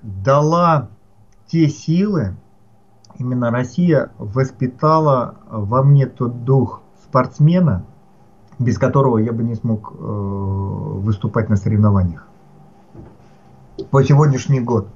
дала 0.00 0.88
те 1.48 1.68
силы, 1.68 2.34
именно 3.18 3.50
Россия 3.50 4.10
воспитала 4.16 5.34
во 5.50 5.82
мне 5.82 6.06
тот 6.06 6.44
дух 6.44 6.80
спортсмена, 7.04 7.84
без 8.60 8.78
которого 8.78 9.18
я 9.18 9.32
бы 9.32 9.42
не 9.42 9.54
смог 9.54 9.90
э, 9.90 9.96
выступать 9.96 11.48
на 11.48 11.56
соревнованиях. 11.56 12.28
По 13.90 14.04
сегодняшний 14.04 14.60
год. 14.60 14.86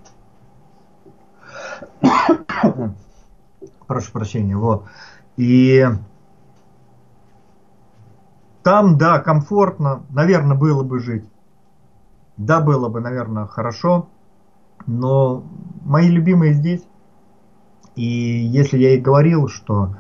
Прошу 3.87 4.13
прощения, 4.13 4.55
вот. 4.55 4.85
И 5.39 5.83
там, 8.63 8.99
да, 8.99 9.19
комфортно, 9.19 10.03
наверное, 10.11 10.59
было 10.59 10.83
бы 10.83 11.01
жить. 11.01 11.25
Да, 12.37 12.61
было 12.61 12.91
бы, 12.91 13.01
наверное, 13.01 13.47
хорошо. 13.47 14.11
Но 14.87 15.43
мои 15.83 16.11
любимые 16.11 16.53
здесь. 16.53 16.83
И 17.97 18.05
если 18.05 18.77
я 18.77 18.95
и 18.95 19.01
говорил, 19.01 19.49
что 19.49 19.97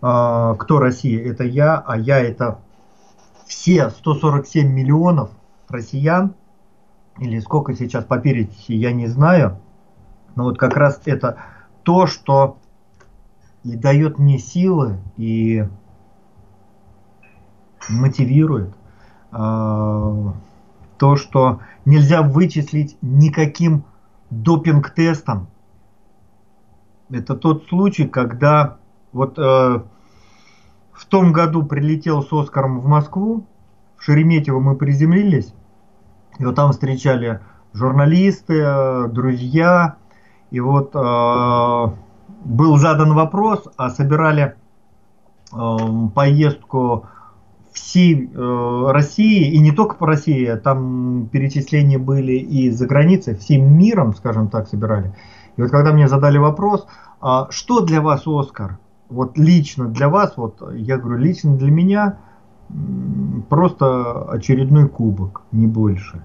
э, 0.00 0.54
кто 0.60 0.78
Россия, 0.78 1.28
это 1.28 1.42
я, 1.42 1.76
а 1.78 1.98
я 1.98 2.20
это 2.20 2.60
все 3.48 3.90
147 3.90 4.70
миллионов 4.70 5.30
россиян, 5.68 6.34
или 7.18 7.40
сколько 7.40 7.74
сейчас 7.74 8.04
по 8.04 8.18
перечи, 8.18 8.72
я 8.72 8.92
не 8.92 9.08
знаю, 9.08 9.58
но 10.36 10.44
вот 10.44 10.58
как 10.58 10.76
раз 10.76 11.00
это 11.06 11.38
то, 11.82 12.06
что 12.06 12.58
и 13.64 13.74
дает 13.74 14.18
мне 14.18 14.38
силы 14.38 14.98
и 15.16 15.66
мотивирует 17.88 18.72
э, 19.32 20.32
то, 20.98 21.16
что 21.16 21.60
нельзя 21.84 22.22
вычислить 22.22 22.96
никаким 23.02 23.84
допинг-тестом. 24.30 25.48
Это 27.10 27.34
тот 27.34 27.66
случай, 27.68 28.06
когда 28.06 28.76
вот 29.12 29.38
э, 29.38 29.82
в 30.98 31.06
том 31.06 31.32
году 31.32 31.64
прилетел 31.64 32.22
с 32.22 32.32
Оскаром 32.32 32.80
в 32.80 32.86
Москву, 32.86 33.46
в 33.96 34.02
Шереметьево 34.02 34.58
мы 34.58 34.74
приземлились, 34.74 35.54
и 36.38 36.44
вот 36.44 36.56
там 36.56 36.72
встречали 36.72 37.40
журналисты, 37.72 39.08
друзья, 39.08 39.96
и 40.50 40.58
вот 40.60 40.94
э, 40.94 41.86
был 42.44 42.76
задан 42.78 43.14
вопрос, 43.14 43.68
а 43.76 43.90
собирали 43.90 44.56
э, 45.52 45.76
поездку 46.14 47.06
всей 47.72 48.28
э, 48.34 48.90
России, 48.90 49.52
и 49.52 49.58
не 49.60 49.70
только 49.70 49.94
по 49.94 50.06
России, 50.06 50.52
там 50.56 51.28
перечисления 51.30 51.98
были 51.98 52.32
и 52.32 52.70
за 52.70 52.86
границей, 52.86 53.36
всем 53.36 53.78
миром, 53.78 54.14
скажем 54.14 54.48
так, 54.48 54.68
собирали. 54.68 55.14
И 55.56 55.62
вот 55.62 55.70
когда 55.70 55.92
мне 55.92 56.08
задали 56.08 56.38
вопрос, 56.38 56.86
а, 57.20 57.48
что 57.50 57.80
для 57.80 58.00
вас 58.00 58.26
Оскар? 58.26 58.78
Вот 59.08 59.38
лично 59.38 59.86
для 59.86 60.08
вас, 60.08 60.36
вот 60.36 60.62
я 60.74 60.98
говорю, 60.98 61.18
лично 61.18 61.56
для 61.56 61.70
меня 61.70 62.18
просто 63.48 64.30
очередной 64.30 64.88
кубок, 64.88 65.42
не 65.52 65.66
больше. 65.66 66.22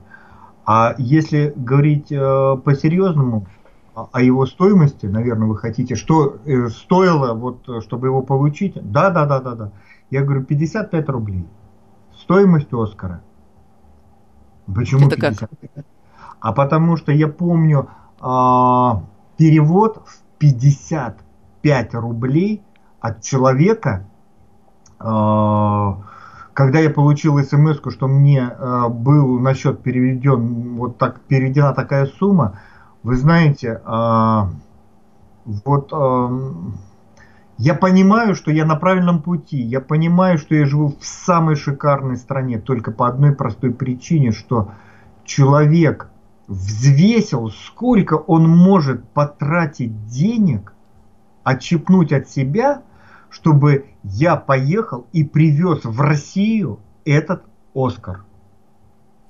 А 0.65 0.95
если 0.97 1.53
говорить 1.55 2.11
э, 2.11 2.57
по-серьезному 2.63 3.47
о 3.93 4.21
его 4.21 4.45
стоимости, 4.45 5.05
наверное, 5.05 5.47
вы 5.47 5.57
хотите, 5.57 5.95
что 5.95 6.37
э, 6.45 6.69
стоило, 6.69 7.33
вот, 7.33 7.67
чтобы 7.83 8.07
его 8.07 8.21
получить? 8.21 8.73
Да, 8.75 9.09
да, 9.09 9.25
да, 9.25 9.39
да, 9.39 9.55
да. 9.55 9.71
Я 10.09 10.23
говорю, 10.23 10.43
55 10.43 11.09
рублей. 11.09 11.47
Стоимость 12.15 12.71
Оскара. 12.71 13.21
Почему 14.73 15.07
Это 15.07 15.15
55? 15.15 15.59
Как? 15.75 15.85
А 16.39 16.53
потому 16.53 16.97
что 16.97 17.11
я 17.11 17.27
помню 17.27 17.89
э, 18.21 18.23
перевод 19.37 20.01
в 20.05 20.21
55 20.39 21.93
рублей 21.95 22.61
от 23.03 23.21
человека, 23.21 24.07
э, 24.97 25.93
когда 26.53 26.79
я 26.79 26.89
получил 26.89 27.37
смс, 27.43 27.79
что 27.93 28.07
мне 28.07 28.49
э, 28.49 28.87
был 28.87 29.39
на 29.39 29.53
счет 29.53 29.83
переведен, 29.83 30.77
вот 30.77 30.97
так 30.97 31.19
переведена 31.23 31.73
такая 31.73 32.05
сумма, 32.05 32.61
вы 33.03 33.17
знаете, 33.17 33.81
э, 33.85 34.41
вот 35.65 35.91
я 37.57 37.73
понимаю, 37.75 38.35
что 38.35 38.51
я 38.51 38.65
на 38.65 38.77
правильном 38.77 39.21
пути, 39.21 39.57
я 39.57 39.81
понимаю, 39.81 40.37
что 40.37 40.55
я 40.55 40.65
живу 40.65 40.95
в 40.97 41.05
самой 41.05 41.55
шикарной 41.55 42.15
стране, 42.15 42.57
только 42.57 42.91
по 42.91 43.09
одной 43.09 43.33
простой 43.33 43.71
причине, 43.71 44.31
что 44.31 44.71
человек 45.25 46.07
взвесил, 46.47 47.49
сколько 47.49 48.13
он 48.13 48.47
может 48.47 49.03
потратить 49.09 50.07
денег, 50.07 50.73
отщипнуть 51.43 52.13
от 52.13 52.29
себя– 52.29 52.83
чтобы 53.33 53.87
я 54.03 54.35
поехал 54.35 55.07
и 55.11 55.23
привез 55.23 55.83
в 55.83 55.99
Россию 55.99 56.79
этот 57.03 57.43
Оскар. 57.73 58.25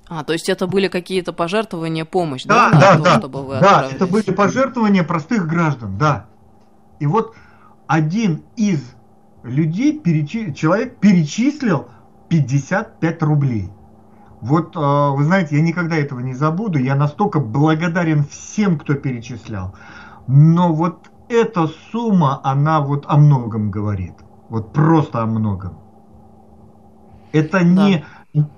А, 0.06 0.22
то 0.22 0.34
есть 0.34 0.50
это 0.50 0.66
были 0.66 0.88
какие-то 0.88 1.32
пожертвования, 1.32 2.04
помощь, 2.04 2.44
да? 2.44 2.70
Да, 2.70 2.78
да, 2.78 2.96
то, 2.96 3.02
да. 3.02 3.18
Чтобы 3.18 3.42
вы 3.46 3.60
да, 3.60 3.88
это 3.90 4.06
были 4.06 4.30
пожертвования 4.30 5.02
простых 5.02 5.46
граждан, 5.46 5.96
да. 5.96 6.26
И 7.00 7.06
вот 7.06 7.34
один 7.86 8.42
из 8.56 8.82
людей, 9.42 9.98
перечи... 9.98 10.52
человек 10.52 10.98
перечислил 10.98 11.88
55 12.28 13.22
рублей. 13.22 13.70
Вот, 14.42 14.76
э, 14.76 14.78
вы 14.78 15.24
знаете, 15.24 15.56
я 15.56 15.62
никогда 15.62 15.96
этого 15.96 16.20
не 16.20 16.34
забуду. 16.34 16.78
Я 16.78 16.94
настолько 16.94 17.40
благодарен 17.40 18.26
всем, 18.26 18.78
кто 18.78 18.92
перечислял. 18.92 19.74
Но 20.26 20.74
вот 20.74 21.10
эта 21.42 21.68
сумма, 21.92 22.40
она 22.42 22.80
вот 22.80 23.04
о 23.08 23.16
многом 23.16 23.70
говорит. 23.70 24.14
Вот 24.48 24.72
просто 24.72 25.22
о 25.22 25.26
многом. 25.26 25.78
Это 27.32 27.58
да. 27.58 27.64
не 27.64 28.04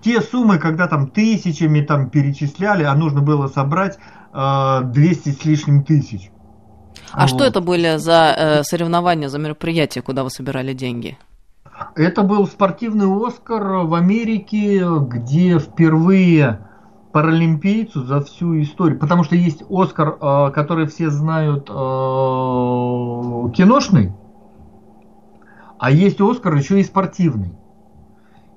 те 0.02 0.20
суммы, 0.20 0.58
когда 0.58 0.86
там 0.88 1.08
тысячами 1.08 1.80
там 1.80 2.10
перечисляли, 2.10 2.84
а 2.84 2.94
нужно 2.94 3.20
было 3.20 3.46
собрать 3.48 3.98
э, 4.32 4.80
200 4.84 5.28
с 5.30 5.44
лишним 5.44 5.84
тысяч. 5.84 6.30
А 7.12 7.22
вот. 7.22 7.28
что 7.28 7.44
это 7.44 7.60
были 7.60 7.96
за 7.96 8.34
э, 8.36 8.62
соревнования, 8.62 9.28
за 9.28 9.38
мероприятия, 9.38 10.02
куда 10.02 10.24
вы 10.24 10.30
собирали 10.30 10.72
деньги? 10.72 11.18
Это 11.94 12.22
был 12.22 12.46
спортивный 12.46 13.06
Оскар 13.06 13.86
в 13.86 13.94
Америке, 13.94 14.82
где 15.00 15.58
впервые 15.58 16.60
паралимпийцу 17.16 18.04
за 18.04 18.20
всю 18.20 18.60
историю. 18.60 18.98
Потому 18.98 19.24
что 19.24 19.36
есть 19.36 19.62
Оскар, 19.70 20.18
э, 20.20 20.50
который 20.50 20.86
все 20.86 21.08
знают, 21.08 21.70
э, 21.70 21.72
киношный, 23.54 24.12
а 25.78 25.90
есть 25.90 26.20
Оскар 26.20 26.54
еще 26.54 26.78
и 26.78 26.84
спортивный. 26.84 27.54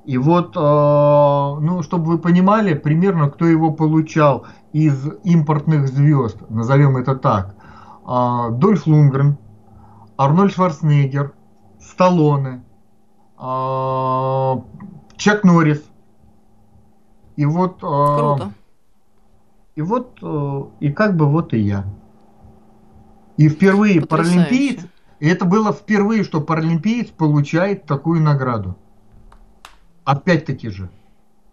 И 0.03 0.17
вот, 0.17 0.57
э, 0.57 0.59
ну, 0.59 1.81
чтобы 1.83 2.07
вы 2.07 2.17
понимали, 2.17 2.73
примерно 2.73 3.29
кто 3.29 3.45
его 3.45 3.71
получал 3.71 4.45
из 4.73 5.07
импортных 5.23 5.87
звезд, 5.87 6.43
назовем 6.49 6.97
это 6.97 7.15
так. 7.15 7.55
Дольф 8.05 8.87
Лунгрен, 8.87 9.37
Арнольд 10.17 10.51
Шварценеггер, 10.51 11.31
Сталлоне, 11.79 12.65
Чак 13.37 14.65
Норрис, 15.45 15.88
и 17.39 17.45
вот... 17.45 17.77
Э, 17.77 18.17
Круто. 18.17 18.51
И 19.75 19.81
вот, 19.81 20.19
э, 20.21 20.63
и 20.81 20.91
как 20.91 21.15
бы 21.15 21.25
вот 21.25 21.53
и 21.53 21.59
я. 21.59 21.85
И 23.37 23.47
впервые 23.47 24.01
Потрясающе. 24.01 24.39
паралимпиец, 24.39 24.85
и 25.21 25.27
это 25.29 25.45
было 25.45 25.71
впервые, 25.71 26.25
что 26.25 26.41
паралимпиец 26.41 27.07
получает 27.11 27.85
такую 27.85 28.21
награду. 28.21 28.75
Опять-таки 30.03 30.67
же. 30.67 30.89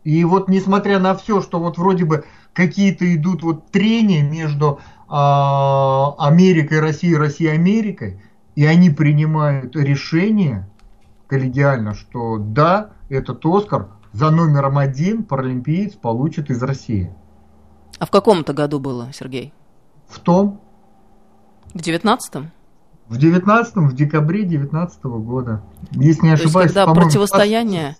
И 0.02 0.24
вот 0.24 0.48
несмотря 0.48 0.98
на 0.98 1.14
все, 1.14 1.40
что 1.40 1.60
вот 1.60 1.78
вроде 1.78 2.04
бы 2.04 2.24
какие-то 2.52 3.14
идут 3.14 3.44
вот 3.44 3.70
трения 3.70 4.28
между 4.28 4.80
э, 5.08 5.08
Америкой, 5.08 6.80
Россией, 6.80 7.14
Россией, 7.14 7.50
Америкой, 7.50 8.20
и 8.56 8.66
они 8.66 8.90
принимают 8.90 9.76
решение 9.76 10.68
коллегиально, 11.28 11.94
что 11.94 12.38
да, 12.38 12.90
этот 13.08 13.46
Оскар 13.46 13.86
за 14.16 14.30
номером 14.30 14.78
один 14.78 15.24
паралимпиец 15.24 15.92
получит 15.92 16.48
из 16.48 16.62
России. 16.62 17.12
А 17.98 18.06
в 18.06 18.10
каком-то 18.10 18.54
году 18.54 18.78
было, 18.78 19.10
Сергей? 19.12 19.52
В 20.08 20.18
том. 20.20 20.58
В 21.74 21.82
девятнадцатом? 21.82 22.50
В 23.08 23.18
девятнадцатом, 23.18 23.88
в 23.90 23.94
декабре 23.94 24.44
девятнадцатого 24.44 25.18
года. 25.18 25.62
Если 25.92 26.22
не 26.22 26.32
ошибаюсь, 26.32 26.52
То 26.52 26.60
есть, 26.62 26.74
когда 26.74 26.94
противостояние... 26.94 27.96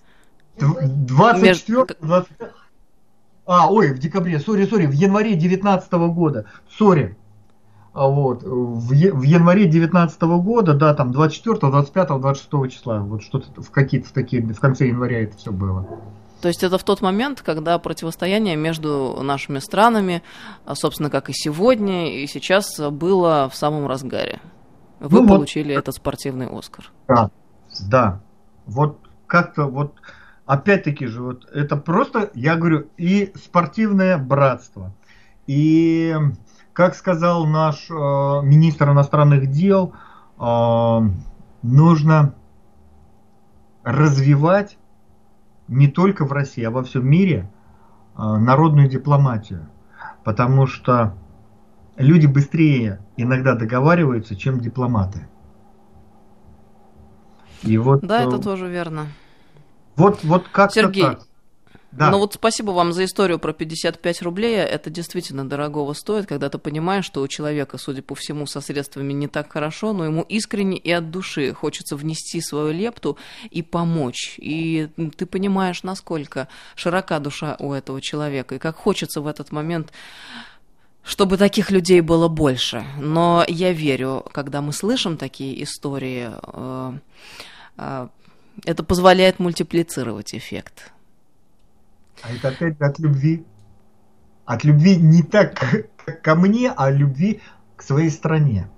24 0.59 1.85
20... 2.01 2.31
А, 3.45 3.71
ой, 3.71 3.93
в 3.93 3.99
декабре, 3.99 4.39
сори, 4.39 4.65
сори, 4.65 4.87
в 4.87 4.93
январе 4.93 5.35
девятнадцатого 5.35 6.07
года, 6.07 6.45
сори. 6.67 7.15
А 7.97 8.07
вот, 8.07 8.43
в, 8.43 8.89
в 8.89 9.23
январе 9.23 9.63
2019 9.63 10.21
года, 10.21 10.75
да, 10.75 10.93
там 10.93 11.11
24, 11.11 11.71
25, 11.71 12.07
26 12.19 12.71
числа, 12.71 12.99
вот 12.99 13.23
что-то 13.23 13.59
в 13.59 13.71
какие-то 13.71 14.13
такие, 14.13 14.43
в 14.43 14.59
конце 14.59 14.85
января 14.85 15.23
это 15.23 15.35
все 15.35 15.51
было. 15.51 15.87
То 16.39 16.47
есть 16.47 16.63
это 16.63 16.77
в 16.77 16.83
тот 16.83 17.01
момент, 17.01 17.41
когда 17.41 17.79
противостояние 17.79 18.55
между 18.55 19.17
нашими 19.23 19.57
странами, 19.57 20.21
а, 20.63 20.75
собственно, 20.75 21.09
как 21.09 21.31
и 21.31 21.33
сегодня, 21.33 22.21
и 22.21 22.27
сейчас 22.27 22.79
было 22.79 23.49
в 23.51 23.55
самом 23.55 23.87
разгаре. 23.87 24.41
Вы 24.99 25.21
ну, 25.21 25.27
получили 25.27 25.73
вот, 25.73 25.79
этот 25.79 25.95
спортивный 25.95 26.47
Оскар. 26.47 26.91
Да, 27.07 27.31
да. 27.89 28.21
Вот 28.67 28.99
как-то 29.25 29.65
вот, 29.65 29.95
опять-таки 30.45 31.07
же, 31.07 31.23
вот 31.23 31.49
это 31.51 31.75
просто, 31.75 32.29
я 32.35 32.57
говорю, 32.57 32.89
и 32.97 33.33
спортивное 33.35 34.19
братство, 34.19 34.93
и 35.47 36.13
как 36.77 36.93
сказал 36.93 37.47
наш 37.47 37.89
э, 37.89 37.93
министр 38.43 38.91
иностранных 38.91 39.49
дел, 39.49 39.95
э, 40.39 40.99
нужно 41.63 42.35
развивать 43.83 44.77
не 45.67 45.87
только 45.87 46.23
в 46.23 46.31
России, 46.31 46.63
а 46.63 46.69
во 46.69 46.83
всем 46.83 47.03
мире 47.09 47.49
э, 48.15 48.21
народную 48.21 48.87
дипломатию. 48.87 49.67
Потому 50.23 50.67
что 50.67 51.15
люди 51.95 52.27
быстрее 52.27 52.99
иногда 53.15 53.55
договариваются, 53.55 54.35
чем 54.35 54.59
дипломаты. 54.59 55.27
И 57.63 57.75
вот, 57.79 58.01
да, 58.01 58.21
это 58.21 58.35
э, 58.35 58.39
тоже 58.39 58.67
верно. 58.67 59.07
Вот, 59.95 60.23
вот 60.23 60.47
как 60.51 60.71
Сергей, 60.71 61.01
так. 61.01 61.21
Да. 61.91 62.11
Но 62.11 62.19
вот 62.19 62.33
спасибо 62.33 62.71
вам 62.71 62.91
за 62.91 63.05
историю 63.05 63.39
про 63.39 63.53
55 63.53 64.21
рублей. 64.21 64.57
Это 64.57 64.89
действительно 64.89 65.47
дорогого 65.47 65.93
стоит, 65.93 66.25
когда 66.27 66.49
ты 66.49 66.57
понимаешь, 66.57 67.05
что 67.05 67.21
у 67.21 67.27
человека, 67.27 67.77
судя 67.77 68.01
по 68.01 68.13
всему, 68.13 68.45
со 68.45 68.59
средствами 68.59 69.13
не 69.13 69.27
так 69.27 69.51
хорошо, 69.51 69.93
но 69.93 70.05
ему 70.05 70.21
искренне 70.21 70.77
и 70.77 70.91
от 70.91 71.11
души 71.11 71.53
хочется 71.53 71.95
внести 71.95 72.41
свою 72.41 72.73
лепту 72.73 73.17
и 73.49 73.61
помочь. 73.61 74.35
И 74.37 74.89
ты 75.15 75.25
понимаешь, 75.25 75.83
насколько 75.83 76.49
широка 76.75 77.19
душа 77.19 77.55
у 77.59 77.71
этого 77.71 78.01
человека, 78.01 78.55
и 78.55 78.59
как 78.59 78.75
хочется 78.75 79.21
в 79.21 79.27
этот 79.27 79.51
момент 79.51 79.91
чтобы 81.03 81.37
таких 81.37 81.71
людей 81.71 82.01
было 82.01 82.27
больше. 82.27 82.83
Но 82.99 83.45
я 83.47 83.71
верю, 83.71 84.25
когда 84.33 84.61
мы 84.61 84.73
слышим 84.73 85.15
такие 85.15 85.63
истории, 85.63 86.29
э, 86.29 86.93
э, 87.77 88.07
это 88.65 88.83
позволяет 88.83 89.39
мультиплицировать 89.39 90.35
эффект. 90.35 90.91
А 92.23 92.33
это 92.33 92.49
опять 92.49 92.79
от 92.81 92.99
любви. 92.99 93.45
От 94.45 94.63
любви 94.63 94.95
не 94.95 95.23
так 95.23 95.59
ко 96.23 96.35
мне, 96.35 96.71
а 96.75 96.89
любви 96.89 97.41
к 97.75 97.83
своей 97.83 98.09
стране. 98.09 98.69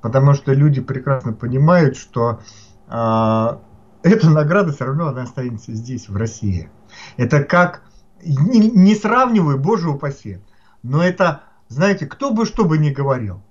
Потому 0.00 0.34
что 0.34 0.52
люди 0.52 0.80
прекрасно 0.80 1.32
понимают, 1.32 1.96
что 1.96 2.40
э, 2.88 3.58
эта 4.02 4.30
награда 4.30 4.72
все 4.72 4.86
равно 4.86 5.08
она 5.08 5.22
останется 5.22 5.74
здесь, 5.74 6.08
в 6.08 6.16
России. 6.16 6.70
Это 7.16 7.44
как, 7.44 7.82
не, 8.22 8.70
не 8.70 8.94
сравниваю, 8.94 9.58
боже 9.58 9.90
упаси, 9.90 10.40
но 10.82 11.02
это, 11.02 11.42
знаете, 11.68 12.06
кто 12.06 12.32
бы 12.32 12.46
что 12.46 12.64
бы 12.64 12.78
ни 12.78 12.90
говорил, 12.90 13.42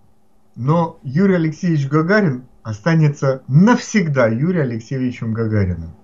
но 0.56 0.99
Юрий 1.04 1.36
Алексеевич 1.36 1.88
Гагарин 1.88 2.45
останется 2.63 3.43
навсегда 3.47 4.28
Юрием 4.28 4.63
Алексеевичем 4.63 5.34
Гагариным. 5.34 5.95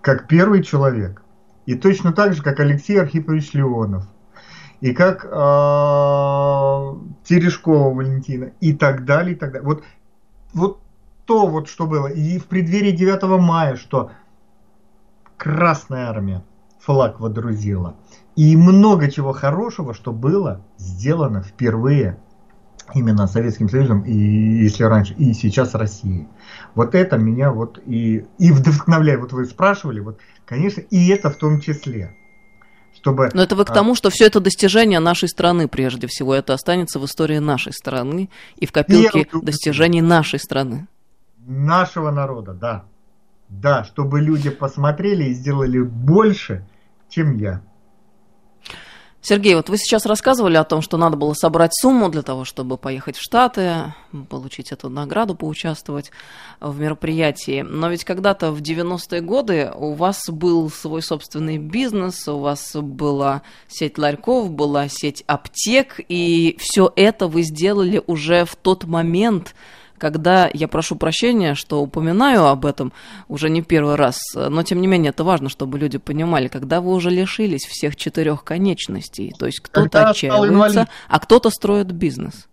Как 0.00 0.26
первый 0.26 0.62
человек. 0.62 1.21
И 1.66 1.74
точно 1.74 2.12
так 2.12 2.34
же, 2.34 2.42
как 2.42 2.60
Алексей 2.60 3.00
Архипович 3.00 3.54
Леонов. 3.54 4.04
И 4.80 4.92
как 4.92 5.24
э, 5.24 5.28
Терешкова 7.24 7.94
Валентина. 7.94 8.52
И 8.60 8.72
так 8.72 9.04
далее, 9.04 9.34
и 9.34 9.38
так 9.38 9.52
далее. 9.52 9.66
Вот, 9.66 9.84
вот 10.52 10.80
то, 11.24 11.46
вот, 11.46 11.68
что 11.68 11.86
было. 11.86 12.08
И 12.08 12.38
в 12.38 12.46
преддверии 12.46 12.90
9 12.90 13.22
мая, 13.40 13.76
что 13.76 14.10
Красная 15.36 16.08
Армия 16.08 16.42
флаг 16.80 17.20
водрузила. 17.20 17.96
И 18.34 18.56
много 18.56 19.10
чего 19.10 19.32
хорошего, 19.32 19.94
что 19.94 20.12
было 20.12 20.64
сделано 20.78 21.42
впервые 21.42 22.18
именно 22.94 23.26
Советским 23.26 23.68
Союзом, 23.68 24.02
и 24.02 24.12
если 24.12 24.84
раньше, 24.84 25.14
и 25.14 25.32
сейчас 25.32 25.74
Россией. 25.74 26.28
Вот 26.74 26.94
это 26.94 27.18
меня 27.18 27.50
вот 27.50 27.78
и, 27.86 28.24
и 28.38 28.52
вдохновляет. 28.52 29.20
Вот 29.20 29.32
вы 29.32 29.44
спрашивали, 29.44 30.00
вот, 30.00 30.18
конечно, 30.44 30.80
и 30.80 31.08
это 31.08 31.30
в 31.30 31.36
том 31.36 31.60
числе. 31.60 32.16
Чтобы, 32.94 33.30
Но 33.32 33.42
это 33.42 33.56
вы 33.56 33.64
к 33.64 33.70
а, 33.70 33.74
тому, 33.74 33.94
что 33.94 34.10
все 34.10 34.26
это 34.26 34.38
достижение 34.38 35.00
нашей 35.00 35.28
страны 35.28 35.66
прежде 35.66 36.06
всего. 36.06 36.34
Это 36.34 36.52
останется 36.52 37.00
в 37.00 37.04
истории 37.06 37.38
нашей 37.38 37.72
страны 37.72 38.28
и 38.56 38.66
в 38.66 38.72
копилке 38.72 39.26
достижений 39.32 40.02
нашей 40.02 40.38
страны. 40.38 40.86
Нашего 41.38 42.10
народа, 42.10 42.52
да. 42.52 42.84
Да, 43.48 43.84
чтобы 43.84 44.20
люди 44.20 44.50
посмотрели 44.50 45.24
и 45.24 45.34
сделали 45.34 45.80
больше, 45.80 46.64
чем 47.08 47.36
я. 47.38 47.62
Сергей, 49.24 49.54
вот 49.54 49.68
вы 49.68 49.78
сейчас 49.78 50.04
рассказывали 50.04 50.56
о 50.56 50.64
том, 50.64 50.82
что 50.82 50.96
надо 50.96 51.16
было 51.16 51.32
собрать 51.32 51.70
сумму 51.80 52.08
для 52.08 52.22
того, 52.22 52.44
чтобы 52.44 52.76
поехать 52.76 53.16
в 53.16 53.22
Штаты, 53.22 53.94
получить 54.28 54.72
эту 54.72 54.88
награду, 54.88 55.36
поучаствовать 55.36 56.10
в 56.58 56.80
мероприятии. 56.80 57.62
Но 57.62 57.88
ведь 57.88 58.02
когда-то 58.04 58.50
в 58.50 58.60
90-е 58.60 59.20
годы 59.20 59.70
у 59.76 59.92
вас 59.92 60.28
был 60.28 60.68
свой 60.70 61.02
собственный 61.02 61.58
бизнес, 61.58 62.26
у 62.26 62.38
вас 62.38 62.74
была 62.74 63.42
сеть 63.68 63.96
ларьков, 63.96 64.50
была 64.50 64.88
сеть 64.88 65.22
аптек, 65.28 66.00
и 66.08 66.56
все 66.58 66.92
это 66.96 67.28
вы 67.28 67.42
сделали 67.42 68.02
уже 68.04 68.44
в 68.44 68.56
тот 68.56 68.84
момент, 68.84 69.54
когда 70.02 70.50
я 70.52 70.66
прошу 70.66 70.96
прощения, 70.96 71.54
что 71.54 71.80
упоминаю 71.80 72.46
об 72.46 72.66
этом 72.66 72.92
уже 73.28 73.48
не 73.48 73.62
первый 73.62 73.94
раз, 73.94 74.18
но 74.34 74.64
тем 74.64 74.80
не 74.80 74.88
менее 74.88 75.10
это 75.10 75.22
важно, 75.22 75.48
чтобы 75.48 75.78
люди 75.78 75.98
понимали, 75.98 76.48
когда 76.48 76.80
вы 76.80 76.92
уже 76.92 77.08
лишились 77.08 77.64
всех 77.64 77.94
четырех 77.94 78.42
конечностей, 78.42 79.32
то 79.38 79.46
есть 79.46 79.60
кто-то 79.60 80.10
отчаивается, 80.10 80.88
а 81.08 81.20
кто-то 81.20 81.50
строит 81.50 81.92
бизнес. 81.92 82.48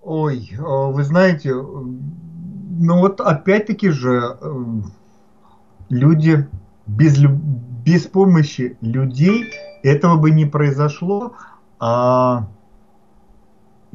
Ой, 0.00 0.48
э, 0.50 0.56
вы 0.58 1.04
знаете, 1.04 1.52
ну 1.52 2.98
вот 2.98 3.20
опять-таки 3.20 3.90
же 3.90 4.38
э, 4.40 4.64
люди 5.90 6.48
без, 6.86 7.18
без 7.84 8.06
помощи 8.06 8.78
людей 8.80 9.52
этого 9.82 10.16
бы 10.16 10.30
не 10.30 10.46
произошло, 10.46 11.34
а 11.78 12.48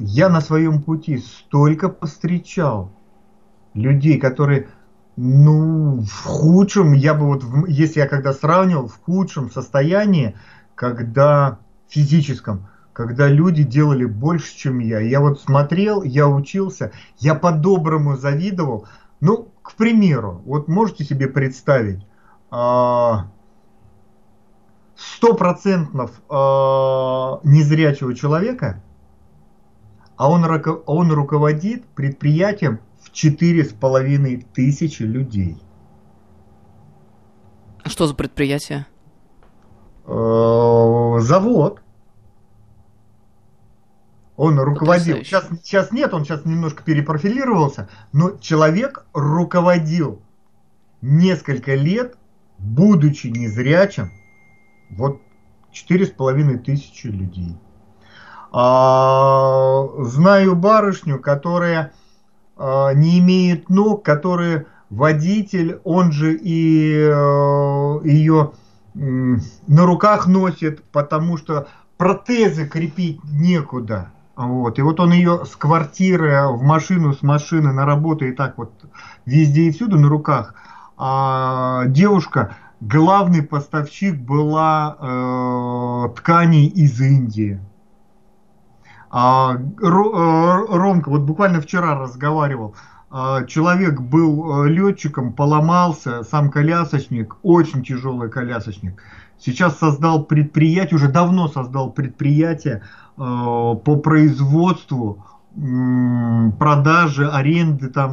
я 0.04 0.28
на 0.28 0.40
своем 0.40 0.82
пути 0.82 1.18
столько 1.18 1.88
повстречал 1.88 2.90
людей, 3.74 4.18
которые, 4.18 4.68
ну, 5.16 6.02
в 6.02 6.24
худшем, 6.24 6.92
я 6.92 7.14
бы 7.14 7.26
вот, 7.26 7.44
если 7.68 8.00
я 8.00 8.08
когда 8.08 8.32
сравнивал, 8.32 8.88
в 8.88 9.00
худшем 9.00 9.50
состоянии, 9.50 10.36
когда 10.74 11.58
физическом, 11.88 12.68
когда 12.92 13.28
люди 13.28 13.62
делали 13.62 14.04
больше, 14.04 14.56
чем 14.56 14.80
я. 14.80 15.00
Я 15.00 15.20
вот 15.20 15.40
смотрел, 15.40 16.02
я 16.02 16.28
учился, 16.28 16.92
я 17.18 17.34
по-доброму 17.34 18.16
завидовал. 18.16 18.86
Ну, 19.20 19.48
к 19.62 19.74
примеру, 19.74 20.42
вот 20.44 20.68
можете 20.68 21.04
себе 21.04 21.28
представить, 21.28 22.04
а, 22.50 23.28
стопроцентно 24.96 26.10
а, 26.28 27.40
незрячего 27.44 28.14
человека– 28.14 28.82
а 30.22 30.28
он, 30.28 30.44
он 30.86 31.10
руководит 31.10 31.84
предприятием 31.96 32.78
в 33.00 33.10
четыре 33.10 33.64
с 33.64 33.72
половиной 33.72 34.46
тысячи 34.54 35.02
людей. 35.02 35.60
Что 37.84 38.06
за 38.06 38.14
предприятие? 38.14 38.86
Э, 40.06 41.18
завод. 41.18 41.82
Он 44.36 44.60
руководил. 44.60 45.16
Сейчас, 45.24 45.48
сейчас 45.64 45.90
нет, 45.90 46.14
он 46.14 46.24
сейчас 46.24 46.44
немножко 46.44 46.84
перепрофилировался, 46.84 47.88
но 48.12 48.36
человек 48.36 49.04
руководил 49.14 50.22
несколько 51.00 51.74
лет, 51.74 52.16
будучи 52.58 53.26
незрячим, 53.26 54.12
вот 54.88 55.20
четыре 55.72 56.06
с 56.06 56.10
половиной 56.10 56.58
тысячи 56.58 57.08
людей. 57.08 57.56
А, 58.52 59.86
знаю 60.00 60.54
барышню, 60.56 61.18
которая 61.18 61.92
а, 62.56 62.92
не 62.92 63.18
имеет 63.18 63.70
ног, 63.70 64.04
которая 64.04 64.66
водитель, 64.90 65.80
он 65.84 66.12
же 66.12 66.34
и 66.34 66.94
э, 66.94 68.00
ее 68.04 68.52
на 68.94 69.86
руках 69.86 70.26
носит, 70.26 70.84
потому 70.92 71.38
что 71.38 71.66
протезы 71.96 72.66
крепить 72.66 73.20
некуда. 73.24 74.10
Вот. 74.36 74.78
И 74.78 74.82
вот 74.82 75.00
он 75.00 75.12
ее 75.12 75.46
с 75.46 75.56
квартиры 75.56 76.46
в 76.48 76.62
машину, 76.62 77.14
с 77.14 77.22
машины 77.22 77.72
на 77.72 77.86
работу 77.86 78.26
и 78.26 78.32
так 78.32 78.58
вот 78.58 78.72
везде 79.24 79.62
и 79.62 79.70
всюду 79.70 79.98
на 79.98 80.08
руках. 80.08 80.54
А 80.98 81.86
девушка, 81.86 82.56
главный 82.80 83.42
поставщик 83.42 84.20
была 84.20 84.96
э, 85.00 86.14
тканей 86.16 86.66
из 86.66 87.00
Индии. 87.00 87.60
А, 89.14 89.56
э, 89.56 89.60
Ромка, 89.82 91.10
вот 91.10 91.20
буквально 91.20 91.60
вчера 91.60 91.98
разговаривал, 91.98 92.74
а, 93.10 93.44
человек 93.44 94.00
был 94.00 94.64
э, 94.64 94.68
летчиком, 94.70 95.34
поломался, 95.34 96.22
сам 96.24 96.50
колясочник, 96.50 97.36
очень 97.42 97.84
тяжелый 97.84 98.30
колясочник. 98.30 99.02
Сейчас 99.38 99.78
создал 99.78 100.24
предприятие, 100.24 100.96
уже 100.96 101.08
давно 101.08 101.48
создал 101.48 101.90
предприятие 101.90 102.76
э, 102.76 102.80
по 103.18 103.96
производству, 104.02 105.26
продаже, 105.54 107.28
аренды 107.28 107.90
там 107.90 108.12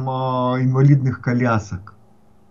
инвалидных 0.60 1.22
колясок. 1.22 1.94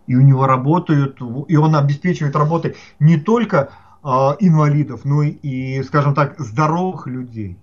И 0.07 0.15
у 0.15 0.21
него 0.21 0.47
работают, 0.47 1.21
и 1.47 1.55
он 1.57 1.75
обеспечивает 1.75 2.35
работой 2.35 2.75
не 2.99 3.17
только 3.17 3.69
инвалидов, 4.03 5.01
но 5.03 5.21
и, 5.21 5.83
скажем 5.83 6.15
так, 6.15 6.39
здоровых 6.39 7.05
людей. 7.05 7.59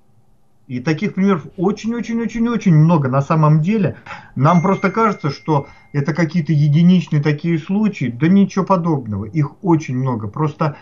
И 0.66 0.80
таких 0.80 1.14
примеров 1.14 1.46
очень-очень-очень-очень 1.56 2.74
много 2.74 3.08
на 3.08 3.22
самом 3.22 3.60
деле. 3.60 3.96
Нам 4.34 4.62
просто 4.62 4.90
кажется, 4.90 5.30
что 5.30 5.68
это 5.92 6.12
какие-то 6.12 6.52
единичные 6.52 7.22
такие 7.22 7.58
случаи. 7.58 8.06
Да 8.06 8.26
ничего 8.26 8.64
подобного. 8.64 9.26
Их 9.26 9.62
очень 9.62 9.96
много. 9.96 10.26
Просто 10.26 10.76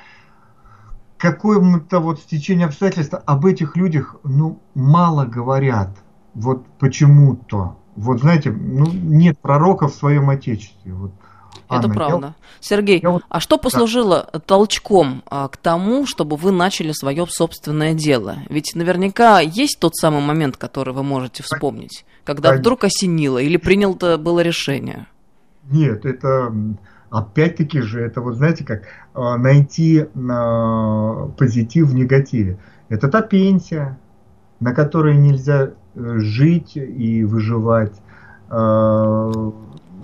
какое-то 1.19 2.01
вот 2.01 2.21
стечение 2.21 2.67
обстоятельств 2.67 3.15
об 3.27 3.45
этих 3.45 3.77
людях 3.77 4.17
ну, 4.25 4.61
мало 4.75 5.27
говорят. 5.27 5.91
Вот 6.33 6.67
почему-то. 6.79 7.77
Вот 7.95 8.21
знаете, 8.21 8.51
ну, 8.51 8.87
нет 8.91 9.39
пророков 9.39 9.93
в 9.93 9.97
своем 9.97 10.31
отечестве. 10.31 10.95
Вот 10.95 11.13
это 11.69 11.87
Анна, 11.87 11.95
правда. 11.95 12.27
Я... 12.27 12.35
Сергей, 12.61 13.01
я 13.03 13.11
вот... 13.11 13.23
а 13.29 13.41
что 13.41 13.59
послужило 13.59 14.29
да. 14.33 14.39
толчком 14.39 15.23
а, 15.27 15.49
к 15.49 15.57
тому, 15.57 16.07
чтобы 16.07 16.37
вы 16.37 16.53
начали 16.53 16.93
свое 16.93 17.27
собственное 17.27 17.95
дело? 17.95 18.37
Ведь 18.49 18.75
наверняка 18.75 19.41
есть 19.41 19.79
тот 19.81 19.97
самый 19.97 20.23
момент, 20.23 20.57
который 20.57 20.95
вы 20.95 21.03
можете 21.03 21.43
вспомнить, 21.43 22.05
когда 22.25 22.51
Конечно. 22.51 22.61
вдруг 22.61 22.85
осенило 22.85 23.39
или 23.39 23.57
принято 23.57 24.19
было 24.19 24.41
решение? 24.41 25.07
Нет, 25.71 26.05
это 26.05 26.53
опять-таки 27.11 27.81
же, 27.81 28.01
это 28.01 28.21
вот 28.21 28.37
знаете 28.37 28.65
как, 28.65 28.83
а, 29.15 29.37
найти 29.37 30.07
а, 30.31 31.29
позитив 31.39 31.89
в 31.89 31.95
негативе. 31.95 32.59
Это 32.89 33.09
та 33.09 33.23
пенсия, 33.23 33.99
на 34.61 34.75
которой 34.75 35.17
нельзя 35.17 35.71
э, 35.95 36.19
жить 36.19 36.77
и 36.77 37.25
выживать. 37.25 37.95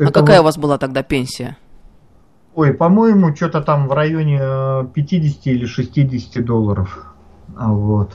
А, 0.00 0.08
а 0.08 0.12
какая 0.12 0.38
вот... 0.38 0.42
у 0.42 0.44
вас 0.44 0.58
была 0.58 0.78
тогда 0.78 1.02
пенсия? 1.02 1.56
Ой, 2.54 2.74
по-моему, 2.74 3.34
что-то 3.34 3.60
там 3.60 3.88
в 3.88 3.92
районе 3.92 4.38
50 4.38 5.46
э, 5.46 5.50
или 5.50 5.66
60 5.66 6.44
долларов. 6.44 7.14
А 7.56 7.72
вот. 7.72 8.14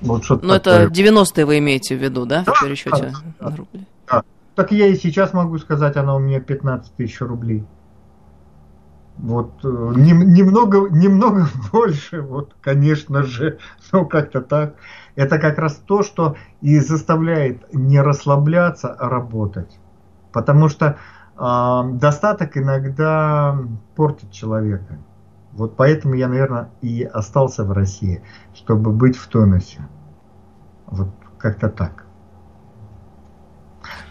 Вот 0.00 0.24
что 0.24 0.38
Но 0.42 0.58
такое. 0.58 0.86
это 0.86 0.92
90-е 0.92 1.46
вы 1.46 1.58
имеете 1.58 1.96
в 1.96 2.02
виду, 2.02 2.26
да, 2.26 2.42
да 2.44 2.52
в 2.52 2.62
пересчете 2.62 3.12
да, 3.40 3.50
на 3.50 3.56
рубли? 3.56 3.86
Да. 4.10 4.22
Так 4.54 4.72
я 4.72 4.86
и 4.86 4.96
сейчас 4.96 5.32
могу 5.32 5.58
сказать, 5.58 5.96
она 5.96 6.14
у 6.14 6.18
меня 6.18 6.40
15 6.40 6.94
тысяч 6.94 7.20
рублей. 7.20 7.64
Вот 9.18 9.52
э, 9.64 9.68
немного, 9.68 10.88
немного 10.90 11.48
больше, 11.72 12.20
вот, 12.20 12.54
конечно 12.60 13.22
же, 13.22 13.58
но 13.92 14.04
как-то 14.04 14.40
так. 14.40 14.74
Это 15.14 15.38
как 15.38 15.58
раз 15.58 15.76
то, 15.86 16.02
что 16.02 16.36
и 16.60 16.78
заставляет 16.78 17.72
не 17.72 18.00
расслабляться, 18.00 18.92
а 18.92 19.08
работать. 19.08 19.78
Потому 20.32 20.68
что 20.68 20.98
достаток 21.38 22.56
иногда 22.56 23.58
портит 23.94 24.30
человека. 24.30 24.98
Вот 25.52 25.76
поэтому 25.76 26.14
я, 26.14 26.28
наверное, 26.28 26.70
и 26.82 27.02
остался 27.02 27.64
в 27.64 27.72
России, 27.72 28.22
чтобы 28.54 28.92
быть 28.92 29.16
в 29.16 29.26
тонусе. 29.28 29.86
Вот 30.86 31.08
как-то 31.38 31.68
так. 31.68 32.06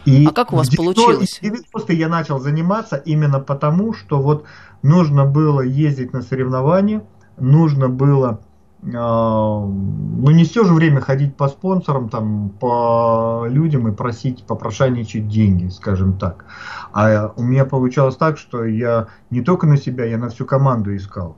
И 0.06 0.26
а 0.26 0.32
как 0.32 0.54
у 0.54 0.58
вас 0.58 0.70
получилось? 0.70 1.40
И 1.42 1.52
просто 1.72 1.94
я 1.94 2.08
начал 2.08 2.40
заниматься 2.40 2.96
именно 2.96 3.40
потому, 3.40 3.94
что 3.94 4.22
вот 4.22 4.46
нужно 4.84 5.26
было 5.26 5.62
ездить 5.62 6.14
на 6.14 6.22
соревнования, 6.22 7.04
нужно 7.38 7.90
было 7.90 8.30
а, 8.30 8.40
ну 8.88 10.30
не 10.30 10.44
все 10.44 10.64
же 10.64 10.74
время 10.74 11.02
ходить 11.02 11.36
по 11.36 11.48
спонсорам, 11.48 12.08
там, 12.10 12.50
по 12.50 13.46
людям 13.50 13.88
и 13.88 13.92
просить, 13.92 14.46
попрошайничать 14.46 15.28
деньги, 15.28 15.70
скажем 15.70 16.18
так. 16.20 16.46
А 16.94 17.34
у 17.36 17.44
меня 17.44 17.66
получалось 17.66 18.16
так, 18.16 18.38
что 18.38 18.64
я 18.64 19.08
не 19.32 19.42
только 19.42 19.66
на 19.66 19.78
себя, 19.78 20.06
я 20.06 20.20
на 20.20 20.30
всю 20.30 20.46
команду 20.46 20.96
искал. 20.96 21.36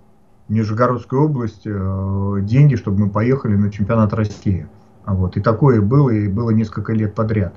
Нижегородской 0.50 1.20
области 1.20 1.70
э, 1.74 2.42
деньги, 2.42 2.76
чтобы 2.76 3.06
мы 3.06 3.10
поехали 3.10 3.56
на 3.56 3.72
чемпионат 3.72 4.14
России. 4.14 4.68
Вот. 5.06 5.38
И 5.38 5.42
такое 5.42 5.82
было, 5.82 6.10
и 6.10 6.28
было 6.28 6.50
несколько 6.50 6.92
лет 6.92 7.16
подряд. 7.16 7.56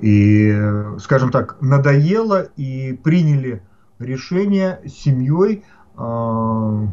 И, 0.00 0.58
скажем 0.98 1.30
так, 1.30 1.56
надоело 1.60 2.48
и 2.56 2.98
приняли 3.04 3.62
решение 3.98 4.80
с 4.86 4.92
семьей 4.92 5.64
э, 5.98 6.86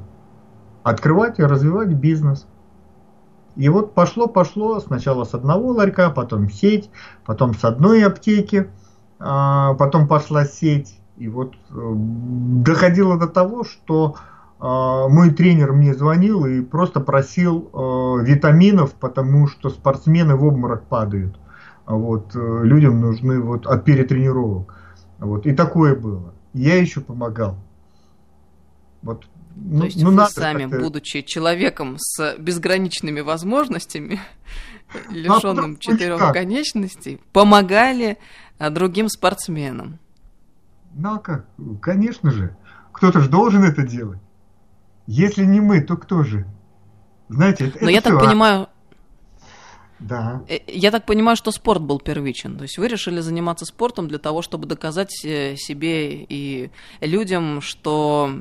открывать 0.90 1.40
и 1.40 1.44
развивать 1.44 1.90
бизнес. 1.90 2.48
И 3.58 3.70
вот 3.70 3.94
пошло-пошло, 3.94 4.80
сначала 4.80 5.24
с 5.26 5.34
одного 5.34 5.72
ларька, 5.72 6.10
потом 6.12 6.50
сеть, 6.50 6.90
потом 7.26 7.54
с 7.56 7.66
одной 7.66 8.06
аптеки, 8.06 8.70
э, 9.20 9.76
потом 9.80 10.08
пошла 10.08 10.46
сеть. 10.46 11.00
И 11.18 11.28
вот 11.28 11.56
э, 11.56 11.94
доходило 12.64 13.18
до 13.18 13.28
того, 13.28 13.64
что 13.64 14.16
э, 14.16 14.64
мой 14.64 15.32
тренер 15.32 15.74
мне 15.74 15.94
звонил 15.94 16.46
и 16.46 16.62
просто 16.62 17.00
просил 17.00 17.70
э, 17.74 18.24
витаминов, 18.24 18.94
потому 18.94 19.48
что 19.48 19.70
спортсмены 19.70 20.36
в 20.36 20.46
обморок 20.46 20.84
падают. 20.84 21.38
Вот, 21.88 22.36
э, 22.36 22.60
людям 22.64 23.02
нужны 23.02 23.42
вот 23.42 23.66
от 23.66 23.84
перетренировок. 23.84 24.76
Вот, 25.20 25.48
и 25.48 25.54
такое 25.54 25.96
было. 25.96 26.34
Я 26.54 26.80
еще 26.80 27.02
помогал. 27.02 27.56
Вот, 29.02 29.26
ну, 29.60 29.80
То 29.80 29.86
есть 29.86 30.02
ну, 30.02 30.12
вы 30.12 30.26
сами, 30.28 30.66
будучи 30.66 31.22
человеком 31.22 31.98
с 31.98 32.36
безграничными 32.38 33.22
возможностями, 33.22 34.20
лишенным 35.10 35.78
четырех 35.78 36.32
конечностей, 36.32 37.20
помогали 37.34 38.18
а, 38.60 38.70
другим 38.70 39.10
спортсменам. 39.10 40.00
Ну 40.94 41.16
а 41.16 41.20
как? 41.20 41.48
Конечно 41.82 42.32
же. 42.32 42.56
Кто-то 42.92 43.20
же 43.20 43.30
должен 43.30 43.64
это 43.64 43.84
делать. 43.84 44.20
Если 45.06 45.46
не 45.46 45.60
мы, 45.60 45.82
то 45.82 45.98
кто 45.98 46.24
же? 46.24 46.46
Знаете, 47.30 47.68
это, 47.68 47.78
Но 47.82 47.90
это 47.90 47.92
я 47.92 48.02
все, 48.02 48.10
так 48.10 48.22
а 48.22 48.26
понимаю, 48.26 48.68
да. 50.00 50.42
Э, 50.48 50.60
я 50.68 50.92
так 50.92 51.06
понимаю, 51.06 51.36
что 51.36 51.52
спорт 51.52 51.82
был 51.82 52.00
первичен. 52.00 52.58
То 52.58 52.64
есть 52.64 52.78
вы 52.78 52.88
решили 52.88 53.20
заниматься 53.20 53.66
спортом 53.66 54.08
для 54.08 54.20
того, 54.20 54.42
чтобы 54.42 54.68
доказать 54.68 55.26
э, 55.26 55.56
себе 55.56 56.24
и 56.24 56.70
людям, 57.02 57.62
что 57.62 58.32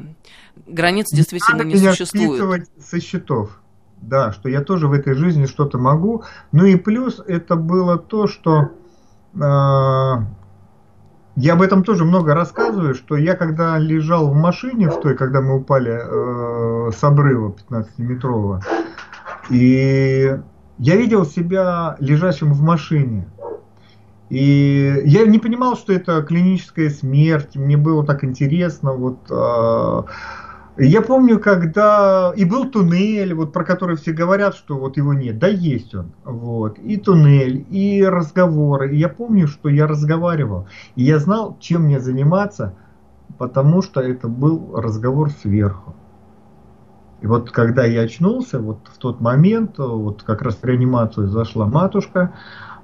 границ 0.67 1.07
действительно 1.13 1.63
не 1.63 1.75
меня 1.75 1.93
существует. 1.93 2.69
со 2.79 3.01
счетов. 3.01 3.61
Да, 4.03 4.33
что 4.33 4.49
я 4.49 4.61
тоже 4.61 4.89
в 4.89 4.93
этой 4.93 5.15
жизни 5.15 5.47
что-то 5.47 5.79
могу. 5.79 6.25
Ну 6.53 6.67
и 6.67 6.77
плюс 6.77 7.21
это 7.27 7.57
было 7.57 7.99
то, 7.99 8.27
что 8.27 8.73
э, 9.35 9.39
я 11.37 11.53
об 11.53 11.63
этом 11.63 11.83
тоже 11.83 12.05
много 12.05 12.35
рассказываю, 12.35 12.95
что 12.95 13.17
я 13.17 13.35
когда 13.35 13.79
лежал 13.79 14.29
в 14.29 14.35
машине 14.35 14.91
в 14.91 15.01
той, 15.01 15.17
когда 15.17 15.41
мы 15.41 15.57
упали 15.57 15.93
э, 15.93 16.93
с 16.93 17.03
обрыва 17.03 17.55
15-метрового, 17.71 18.63
и 19.49 20.39
я 20.79 20.97
видел 20.97 21.25
себя 21.25 21.97
лежащим 22.01 22.53
в 22.53 22.63
машине. 22.63 23.27
И 24.29 25.03
я 25.05 25.25
не 25.25 25.39
понимал, 25.39 25.77
что 25.77 25.93
это 25.93 26.23
клиническая 26.23 26.91
смерть. 26.91 27.55
Мне 27.55 27.77
было 27.77 28.05
так 28.05 28.25
интересно. 28.25 28.93
Вот, 28.93 29.19
э, 29.31 30.03
я 30.79 31.01
помню, 31.01 31.39
когда 31.39 32.33
и 32.37 32.45
был 32.45 32.71
туннель, 32.71 33.35
вот 33.35 33.53
про 33.53 33.65
который 33.65 33.97
все 33.97 34.13
говорят, 34.13 34.57
что 34.57 34.77
вот 34.77 34.97
его 34.97 35.15
нет. 35.15 35.39
Да, 35.39 35.47
есть 35.47 35.95
он. 35.95 36.13
Вот. 36.25 36.79
И 36.81 36.97
туннель, 36.97 37.67
и 37.71 38.05
разговоры. 38.05 38.93
И 38.95 38.99
я 38.99 39.09
помню, 39.09 39.47
что 39.47 39.69
я 39.69 39.87
разговаривал. 39.87 40.67
И 40.97 41.05
я 41.05 41.21
знал, 41.21 41.57
чем 41.61 41.83
мне 41.83 42.01
заниматься, 42.01 42.75
потому 43.39 43.81
что 43.81 44.01
это 44.01 44.27
был 44.27 44.73
разговор 44.75 45.31
сверху. 45.31 45.95
И 47.21 47.27
вот 47.27 47.51
когда 47.51 47.85
я 47.85 48.03
очнулся, 48.03 48.59
вот 48.59 48.89
в 48.93 48.99
тот 48.99 49.21
момент, 49.21 49.79
вот 49.79 50.23
как 50.23 50.43
раз 50.43 50.57
в 50.57 50.65
реанимацию 50.65 51.29
зашла 51.29 51.67
матушка 51.67 52.35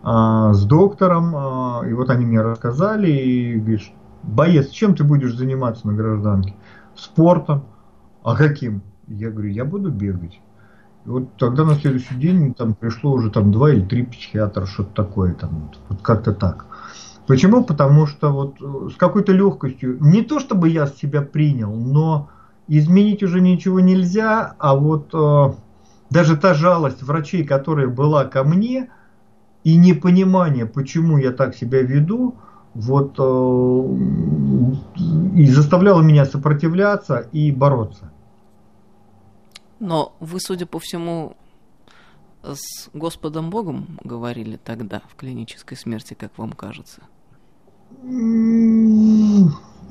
а, 0.02 0.52
с 0.52 0.64
доктором, 0.64 1.34
а, 1.36 1.82
и 1.86 1.92
вот 1.92 2.10
они 2.10 2.24
мне 2.24 2.40
рассказали, 2.40 3.10
и 3.10 3.56
говоришь, 3.56 3.92
боец, 4.22 4.70
чем 4.70 4.94
ты 4.94 5.04
будешь 5.04 5.34
заниматься 5.34 5.86
на 5.86 5.92
гражданке? 5.92 6.54
Спортом. 6.96 7.64
А 8.24 8.36
каким? 8.36 8.82
Я 9.06 9.30
говорю, 9.30 9.48
я 9.50 9.64
буду 9.64 9.90
бегать. 9.90 10.40
И 11.04 11.08
вот 11.08 11.36
тогда 11.36 11.64
на 11.64 11.74
следующий 11.74 12.14
день 12.14 12.54
там 12.54 12.74
пришло 12.74 13.12
уже 13.12 13.30
там 13.30 13.52
два 13.52 13.70
или 13.70 13.84
три 13.84 14.04
психиатра, 14.04 14.66
что-то 14.66 15.04
такое 15.04 15.34
там, 15.34 15.70
вот 15.88 16.00
как-то 16.00 16.32
так. 16.32 16.66
Почему? 17.26 17.64
Потому 17.64 18.06
что 18.06 18.30
вот 18.32 18.56
э, 18.60 18.90
с 18.90 18.96
какой-то 18.96 19.32
легкостью, 19.32 19.98
не 20.00 20.22
то 20.22 20.40
чтобы 20.40 20.68
я 20.68 20.86
себя 20.86 21.22
принял, 21.22 21.74
но 21.74 22.30
изменить 22.78 23.22
уже 23.22 23.40
ничего 23.40 23.80
нельзя, 23.80 24.54
а 24.58 24.74
вот 24.74 25.12
э, 25.12 25.52
даже 26.10 26.36
та 26.36 26.54
жалость 26.54 27.02
врачей, 27.02 27.44
которая 27.44 27.88
была 27.88 28.24
ко 28.24 28.44
мне, 28.44 28.88
и 29.62 29.76
непонимание, 29.76 30.66
почему 30.66 31.18
я 31.18 31.32
так 31.32 31.54
себя 31.54 31.82
веду, 31.82 32.36
вот 32.74 33.16
э, 33.18 33.22
и 35.36 35.46
заставляло 35.48 36.00
меня 36.00 36.24
сопротивляться 36.24 37.28
и 37.32 37.52
бороться. 37.52 38.10
Но 39.78 40.14
вы, 40.18 40.40
судя 40.40 40.64
по 40.64 40.78
всему, 40.78 41.36
с 42.42 42.88
Господом 42.94 43.50
Богом 43.50 43.98
говорили 44.02 44.56
тогда 44.56 45.02
в 45.08 45.16
клинической 45.16 45.76
смерти, 45.76 46.14
как 46.14 46.38
вам 46.38 46.52
кажется? 46.52 47.02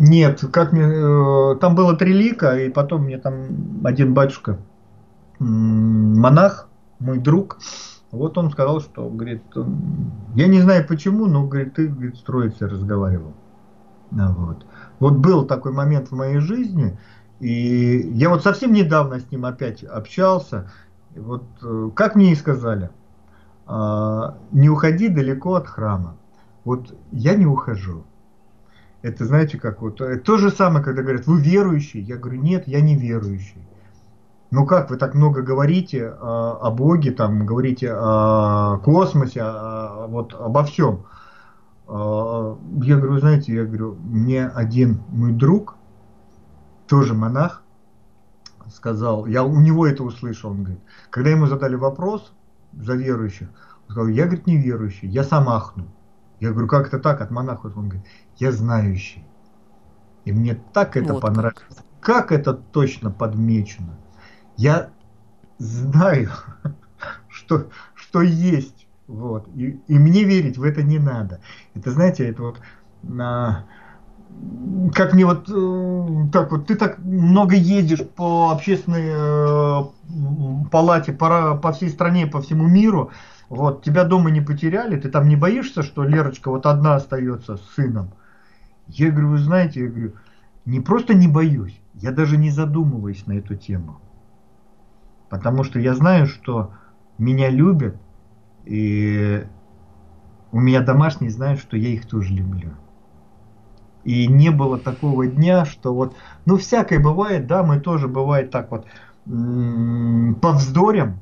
Нет, 0.03 0.43
как 0.51 0.71
мне, 0.71 0.81
э, 0.81 1.55
там 1.61 1.75
было 1.75 1.95
три 1.95 2.11
лика, 2.11 2.57
и 2.57 2.69
потом 2.69 3.03
мне 3.03 3.19
там 3.19 3.83
один 3.83 4.15
батюшка, 4.15 4.57
монах, 5.37 6.67
мой 6.99 7.19
друг, 7.19 7.59
вот 8.11 8.35
он 8.35 8.49
сказал, 8.49 8.81
что, 8.81 9.07
говорит, 9.07 9.43
я 10.33 10.47
не 10.47 10.59
знаю 10.59 10.87
почему, 10.87 11.27
но, 11.27 11.45
говорит, 11.45 11.75
ты, 11.75 11.87
говорит, 11.87 12.17
с 12.17 12.21
троицей 12.21 12.67
разговаривал. 12.67 13.33
А 14.17 14.31
вот. 14.31 14.65
вот 14.99 15.17
был 15.17 15.45
такой 15.45 15.71
момент 15.71 16.09
в 16.09 16.15
моей 16.15 16.39
жизни, 16.39 16.97
и 17.39 18.09
я 18.13 18.29
вот 18.29 18.41
совсем 18.41 18.73
недавно 18.73 19.19
с 19.19 19.29
ним 19.29 19.45
опять 19.45 19.83
общался, 19.83 20.71
вот 21.15 21.43
э, 21.61 21.91
как 21.93 22.15
мне 22.15 22.31
и 22.31 22.35
сказали, 22.35 22.89
а, 23.67 24.35
не 24.51 24.67
уходи 24.67 25.09
далеко 25.09 25.53
от 25.53 25.67
храма. 25.67 26.15
Вот 26.65 26.95
я 27.11 27.35
не 27.35 27.45
ухожу. 27.45 28.03
Это 29.01 29.25
знаете, 29.25 29.57
как 29.57 29.81
вот 29.81 29.99
э, 30.01 30.17
то 30.17 30.37
же 30.37 30.51
самое, 30.51 30.83
когда 30.83 31.01
говорят, 31.01 31.25
вы 31.25 31.41
верующий. 31.41 32.01
Я 32.01 32.17
говорю, 32.17 32.41
нет, 32.41 32.67
я 32.67 32.81
не 32.81 32.95
верующий. 32.95 33.67
Ну 34.51 34.65
как 34.65 34.89
вы 34.89 34.97
так 34.97 35.15
много 35.15 35.41
говорите 35.41 36.09
о, 36.09 36.59
о 36.61 36.71
Боге, 36.71 37.11
там 37.11 37.45
говорите 37.45 37.91
о 37.93 38.79
космосе, 38.79 39.41
о, 39.43 40.07
вот 40.07 40.33
обо 40.33 40.63
всем. 40.63 41.05
А, 41.87 42.57
я 42.83 42.97
говорю, 42.97 43.19
знаете, 43.19 43.53
я 43.53 43.63
говорю, 43.63 43.95
мне 44.03 44.45
один 44.45 45.01
мой 45.09 45.31
друг, 45.31 45.77
тоже 46.87 47.13
монах, 47.13 47.63
сказал, 48.69 49.25
я 49.25 49.43
у 49.43 49.59
него 49.59 49.87
это 49.87 50.03
услышал, 50.03 50.51
он 50.51 50.63
говорит, 50.63 50.81
когда 51.09 51.29
ему 51.29 51.47
задали 51.47 51.75
вопрос 51.75 52.33
за 52.73 52.95
верующих, 52.95 53.47
он 53.87 53.93
сказал, 53.93 54.07
я, 54.09 54.25
говорит, 54.25 54.47
не 54.47 54.57
верующий, 54.57 55.07
я 55.07 55.23
сам 55.23 55.49
ахну. 55.49 55.87
Я 56.41 56.51
говорю, 56.51 56.67
как 56.67 56.87
это 56.87 56.97
так, 56.97 57.21
от 57.21 57.29
монахов? 57.29 57.77
Он 57.77 57.87
говорит, 57.87 58.07
я 58.41 58.51
знающий. 58.51 59.23
И 60.25 60.31
мне 60.31 60.55
так 60.73 60.97
это 60.97 61.13
вот 61.13 61.21
понравилось. 61.21 61.63
Как. 61.99 62.29
как 62.29 62.31
это 62.31 62.53
точно 62.53 63.11
подмечено. 63.11 63.95
Я 64.57 64.89
знаю, 65.59 66.31
что, 67.29 67.67
что 67.93 68.21
есть. 68.21 68.87
Вот. 69.07 69.47
И, 69.55 69.79
и 69.87 69.99
мне 69.99 70.23
верить 70.23 70.57
в 70.57 70.63
это 70.63 70.81
не 70.81 70.97
надо. 70.97 71.39
Это, 71.75 71.91
знаете, 71.91 72.27
это 72.27 72.41
вот 72.41 72.61
на, 73.03 73.65
как 74.95 75.13
мне 75.13 75.25
вот 75.25 75.47
э, 75.47 76.29
так 76.31 76.51
вот, 76.51 76.65
ты 76.65 76.75
так 76.75 76.97
много 76.97 77.55
ездишь 77.55 78.03
по 78.15 78.51
общественной 78.51 79.05
э, 79.05 80.67
палате 80.71 81.13
по, 81.13 81.57
по 81.57 81.71
всей 81.73 81.89
стране, 81.89 82.25
по 82.25 82.41
всему 82.41 82.67
миру, 82.67 83.11
вот, 83.49 83.83
тебя 83.83 84.03
дома 84.03 84.31
не 84.31 84.41
потеряли, 84.41 84.99
ты 84.99 85.09
там 85.09 85.27
не 85.27 85.35
боишься, 85.35 85.83
что 85.83 86.03
Лерочка 86.03 86.49
вот 86.49 86.65
одна 86.65 86.95
остается 86.95 87.57
с 87.57 87.61
сыном? 87.75 88.11
Я 88.93 89.11
говорю, 89.11 89.29
вы 89.29 89.37
знаете, 89.37 89.81
я 89.81 89.89
говорю, 89.89 90.13
не 90.65 90.79
просто 90.79 91.13
не 91.13 91.27
боюсь, 91.27 91.79
я 91.93 92.11
даже 92.11 92.37
не 92.37 92.49
задумываюсь 92.49 93.25
на 93.25 93.33
эту 93.33 93.55
тему. 93.55 93.99
Потому 95.29 95.63
что 95.63 95.79
я 95.79 95.95
знаю, 95.95 96.27
что 96.27 96.73
меня 97.17 97.49
любят, 97.49 97.95
и 98.65 99.47
у 100.51 100.59
меня 100.59 100.81
домашние 100.81 101.31
знают, 101.31 101.59
что 101.61 101.77
я 101.77 101.89
их 101.89 102.05
тоже 102.05 102.33
люблю. 102.33 102.71
И 104.03 104.27
не 104.27 104.49
было 104.49 104.77
такого 104.77 105.27
дня, 105.27 105.65
что 105.65 105.93
вот, 105.93 106.15
ну 106.45 106.57
всякое 106.57 106.99
бывает, 106.99 107.47
да, 107.47 107.63
мы 107.63 107.79
тоже 107.79 108.07
бывает 108.07 108.51
так 108.51 108.71
вот 108.71 108.87
повздорим. 110.41 111.19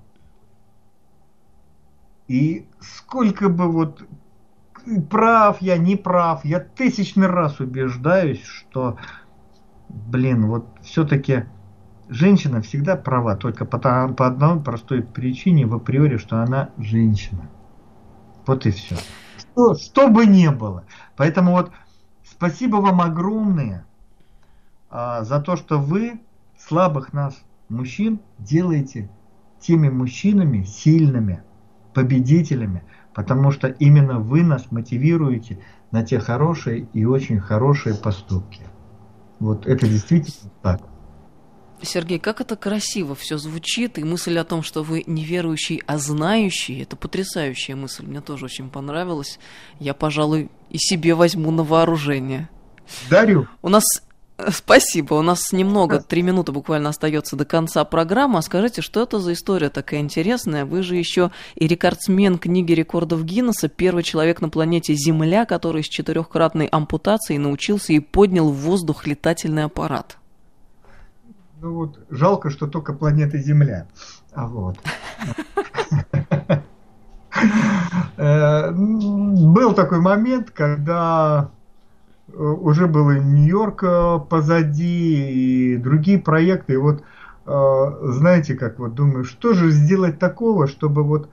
И 2.28 2.68
сколько 2.80 3.50
бы 3.50 3.72
вот 3.72 4.04
прав 5.10 5.58
я, 5.62 5.78
не 5.78 5.96
прав, 5.96 6.46
я 6.46 6.60
тысячный 6.60 7.28
раз 7.28 7.60
убеждаюсь, 7.60 8.44
что, 8.44 8.98
блин, 9.90 10.48
вот 10.48 10.66
все-таки 10.82 11.46
женщина 12.08 12.62
всегда 12.62 12.96
права, 12.96 13.36
только 13.36 13.66
по, 13.66 13.78
по 13.78 14.28
одной 14.28 14.62
простой 14.62 15.02
причине 15.02 15.66
в 15.66 15.76
априори, 15.76 16.18
что 16.18 16.42
она 16.42 16.70
женщина. 16.78 17.50
Вот 18.46 18.66
и 18.66 18.72
все. 18.72 18.96
Что, 19.38 19.76
что 19.76 20.08
бы 20.08 20.26
ни 20.26 20.48
было. 20.48 20.84
Поэтому 21.16 21.52
вот 21.52 21.72
Спасибо 22.40 22.78
вам 22.78 23.02
огромное 23.02 23.86
а, 24.90 25.26
за 25.26 25.42
то, 25.42 25.58
что 25.58 25.78
вы 25.78 26.22
слабых 26.58 27.12
нас, 27.12 27.36
мужчин, 27.68 28.22
делаете 28.38 29.10
теми 29.60 29.90
мужчинами 29.90 30.64
сильными, 30.64 31.44
победителями, 31.94 32.86
потому 33.14 33.52
что 33.52 33.68
именно 33.68 34.20
вы 34.20 34.44
нас 34.44 34.72
мотивируете 34.72 35.60
на 35.92 36.04
те 36.04 36.20
хорошие 36.20 36.88
и 36.94 37.06
очень 37.06 37.40
хорошие 37.40 37.96
поступки. 37.96 38.62
Вот 39.40 39.66
это 39.66 39.88
действительно 39.88 40.52
так. 40.62 40.82
Сергей, 41.82 42.20
как 42.20 42.42
это 42.42 42.58
красиво 42.58 43.16
все 43.16 43.38
звучит, 43.38 43.98
и 43.98 44.04
мысль 44.04 44.38
о 44.38 44.44
том, 44.44 44.64
что 44.64 44.84
вы 44.84 45.04
не 45.08 45.24
верующий, 45.24 45.82
а 45.88 45.98
знающий, 45.98 46.82
это 46.82 46.98
потрясающая 46.98 47.76
мысль, 47.76 48.06
мне 48.06 48.20
тоже 48.20 48.46
очень 48.46 48.70
понравилась. 48.70 49.40
Я, 49.80 49.94
пожалуй, 49.94 50.52
и 50.70 50.78
себе 50.78 51.16
возьму 51.16 51.52
на 51.52 51.64
вооружение. 51.64 52.50
Дарю. 53.10 53.48
У 53.62 53.70
нас 53.70 53.84
Спасибо. 54.52 55.16
У 55.16 55.22
нас 55.22 55.52
немного, 55.52 56.02
три 56.02 56.22
минуты 56.22 56.52
буквально 56.52 56.90
остается 56.90 57.36
до 57.36 57.46
конца 57.46 57.84
программы. 57.84 58.40
А 58.40 58.42
скажите, 58.42 58.82
что 58.82 59.04
это 59.04 59.20
за 59.20 59.34
история 59.34 59.70
такая 59.70 60.00
интересная? 60.00 60.66
Вы 60.66 60.82
же 60.84 60.96
еще 60.96 61.32
и 61.56 61.68
рекордсмен 61.68 62.38
книги 62.38 62.74
рекордов 62.74 63.24
Гиннесса, 63.26 63.68
первый 63.68 64.04
человек 64.04 64.42
на 64.42 64.50
планете 64.50 64.94
Земля, 64.94 65.46
который 65.46 65.84
с 65.84 65.88
четырехкратной 65.88 66.68
ампутацией 66.68 67.38
научился 67.38 67.94
и 67.94 68.00
поднял 68.00 68.50
в 68.50 68.56
воздух 68.56 69.06
летательный 69.06 69.64
аппарат. 69.66 70.18
Ну 71.62 71.74
вот, 71.74 72.00
жалко, 72.10 72.50
что 72.50 72.68
только 72.68 72.94
планета 72.94 73.38
Земля. 73.38 73.88
А 74.34 74.48
вот. 74.48 74.78
Э, 78.18 78.72
был 78.72 79.74
такой 79.74 80.00
момент, 80.02 80.52
когда 80.52 81.50
э, 81.54 81.59
уже 82.38 82.88
был 82.88 83.12
и 83.12 83.20
Нью-Йорк 83.20 83.84
э, 83.84 84.20
позади, 84.30 85.74
и 85.74 85.78
другие 85.78 86.20
проекты. 86.20 86.74
И 86.74 86.78
вот, 86.78 87.04
знаете, 87.46 88.54
как 88.54 88.78
вот 88.78 88.94
думаю, 88.94 89.24
что 89.24 89.54
же 89.54 89.72
сделать 89.72 90.20
такого, 90.20 90.68
чтобы 90.68 91.04
вот 91.04 91.30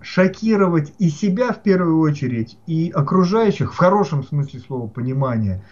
шокировать 0.00 0.94
и 0.98 1.10
себя 1.10 1.52
в 1.52 1.62
первую 1.62 1.98
очередь, 1.98 2.56
и 2.66 2.90
окружающих, 2.90 3.74
в 3.74 3.76
хорошем 3.76 4.24
смысле 4.24 4.60
слова 4.60 4.86
понимания. 4.86 5.62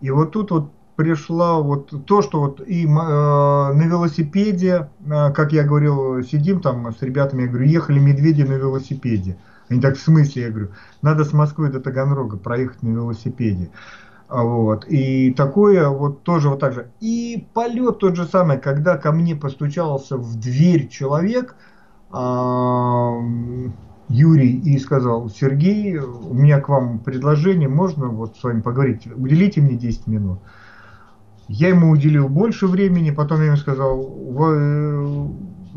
И 0.00 0.10
вот 0.10 0.30
тут 0.30 0.50
вот 0.52 0.70
пришла 0.98 1.60
вот 1.60 2.06
то, 2.06 2.22
что 2.22 2.40
вот 2.40 2.60
и 2.60 2.84
э, 2.84 2.88
на 2.88 3.82
велосипеде, 3.84 4.90
э, 5.06 5.32
как 5.32 5.52
я 5.52 5.62
говорил, 5.62 6.24
сидим 6.24 6.60
там 6.60 6.92
с 6.92 7.00
ребятами, 7.00 7.42
я 7.42 7.48
говорю, 7.48 7.66
ехали 7.66 8.00
медведи 8.00 8.42
на 8.42 8.54
велосипеде. 8.54 9.38
Они 9.68 9.80
так, 9.80 9.96
в 9.96 10.00
смысле, 10.00 10.42
я 10.42 10.50
говорю, 10.50 10.70
надо 11.02 11.24
с 11.24 11.32
Москвы 11.32 11.68
до 11.68 11.80
Таганрога 11.80 12.36
проехать 12.36 12.82
на 12.82 12.88
велосипеде. 12.88 13.70
А 14.28 14.42
вот. 14.42 14.86
И 14.88 15.32
такое 15.32 15.88
вот 15.88 16.22
тоже 16.22 16.48
вот 16.48 16.60
так 16.60 16.72
же. 16.74 16.90
И 17.00 17.46
полет 17.54 17.98
тот 17.98 18.16
же 18.16 18.26
самый, 18.26 18.58
когда 18.58 18.96
ко 18.96 19.12
мне 19.12 19.34
постучался 19.34 20.16
в 20.16 20.38
дверь 20.38 20.88
человек, 20.88 21.56
э, 22.12 23.20
Юрий, 24.08 24.58
и 24.58 24.78
сказал, 24.78 25.28
Сергей, 25.28 25.98
у 25.98 26.32
меня 26.32 26.60
к 26.60 26.68
вам 26.68 26.98
предложение, 26.98 27.68
можно 27.68 28.08
вот 28.08 28.36
с 28.36 28.42
вами 28.42 28.60
поговорить, 28.62 29.06
уделите 29.14 29.60
мне 29.60 29.76
10 29.76 30.06
минут. 30.06 30.40
Я 31.46 31.68
ему 31.68 31.90
уделил 31.90 32.28
больше 32.28 32.66
времени, 32.66 33.10
потом 33.10 33.40
я 33.40 33.46
ему 33.46 33.56
сказал, 33.56 34.02
вы 34.02 34.54
э, 34.56 35.28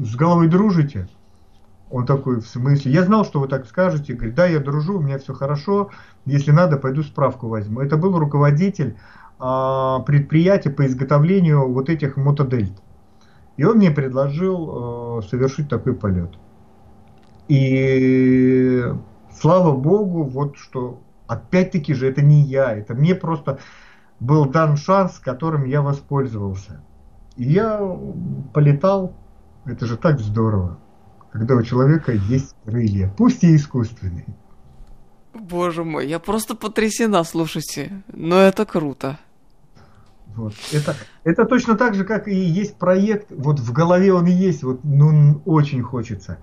с 0.06 0.16
головой 0.16 0.48
дружите? 0.48 1.08
Он 1.92 2.06
такой, 2.06 2.40
в 2.40 2.48
смысле? 2.48 2.92
Я 2.92 3.04
знал, 3.04 3.26
что 3.26 3.40
вы 3.42 3.48
так 3.48 3.68
скажете. 3.68 4.14
Говорит, 4.14 4.36
да, 4.36 4.46
я 4.46 4.60
дружу, 4.60 4.98
у 4.98 5.02
меня 5.02 5.20
все 5.20 5.34
хорошо. 5.34 5.92
Если 6.26 6.52
надо, 6.52 6.78
пойду 6.78 7.04
справку 7.04 7.50
возьму. 7.50 7.82
Это 7.82 7.98
был 7.98 8.18
руководитель 8.18 8.98
а, 9.40 10.00
предприятия 10.00 10.70
по 10.70 10.86
изготовлению 10.86 11.72
вот 11.72 11.90
этих 11.90 12.16
мотодельт. 12.16 12.74
И 13.58 13.66
он 13.66 13.78
мне 13.78 13.92
предложил 13.92 14.70
а, 15.20 15.22
совершить 15.24 15.68
такой 15.68 15.94
полет. 15.94 16.32
И 17.50 18.86
слава 19.34 19.76
богу, 19.76 20.24
вот 20.24 20.56
что 20.56 21.02
опять-таки 21.28 21.94
же 21.94 22.08
это 22.08 22.22
не 22.22 22.42
я, 22.42 22.74
это 22.74 22.94
мне 22.94 23.16
просто 23.16 23.60
был 24.22 24.46
дан 24.46 24.78
шанс, 24.78 25.20
которым 25.20 25.66
я 25.66 25.82
воспользовался. 25.82 26.82
И 27.36 27.44
я 27.44 27.82
полетал, 28.54 29.14
это 29.66 29.86
же 29.86 29.98
так 29.98 30.20
здорово, 30.20 30.78
когда 31.32 31.56
у 31.56 31.64
человека 31.64 32.12
есть 32.12 32.56
крылья, 32.66 33.14
пусть 33.18 33.44
и 33.44 33.56
искусственные. 33.56 34.26
Боже 35.34 35.84
мой, 35.84 36.08
я 36.08 36.20
просто 36.20 36.56
потрясена, 36.56 37.24
слушайте, 37.24 38.04
но 38.12 38.38
это 38.38 38.66
круто. 38.66 39.18
Вот. 40.36 40.54
Это, 40.72 40.96
это 41.24 41.46
точно 41.46 41.76
так 41.76 41.96
же, 41.96 42.04
как 42.04 42.28
и 42.28 42.36
есть 42.36 42.76
проект, 42.76 43.32
вот 43.32 43.60
в 43.60 43.72
голове 43.72 44.14
он 44.14 44.28
и 44.28 44.32
есть, 44.32 44.64
вот, 44.64 44.82
ну, 44.84 45.42
очень 45.46 45.82
хочется. 45.82 46.38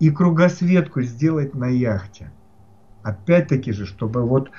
И 0.00 0.10
кругосветку 0.10 1.02
сделать 1.02 1.54
на 1.54 1.66
яхте. 1.66 2.32
Опять-таки 3.02 3.72
же, 3.72 3.86
чтобы 3.86 4.22
вот 4.22 4.50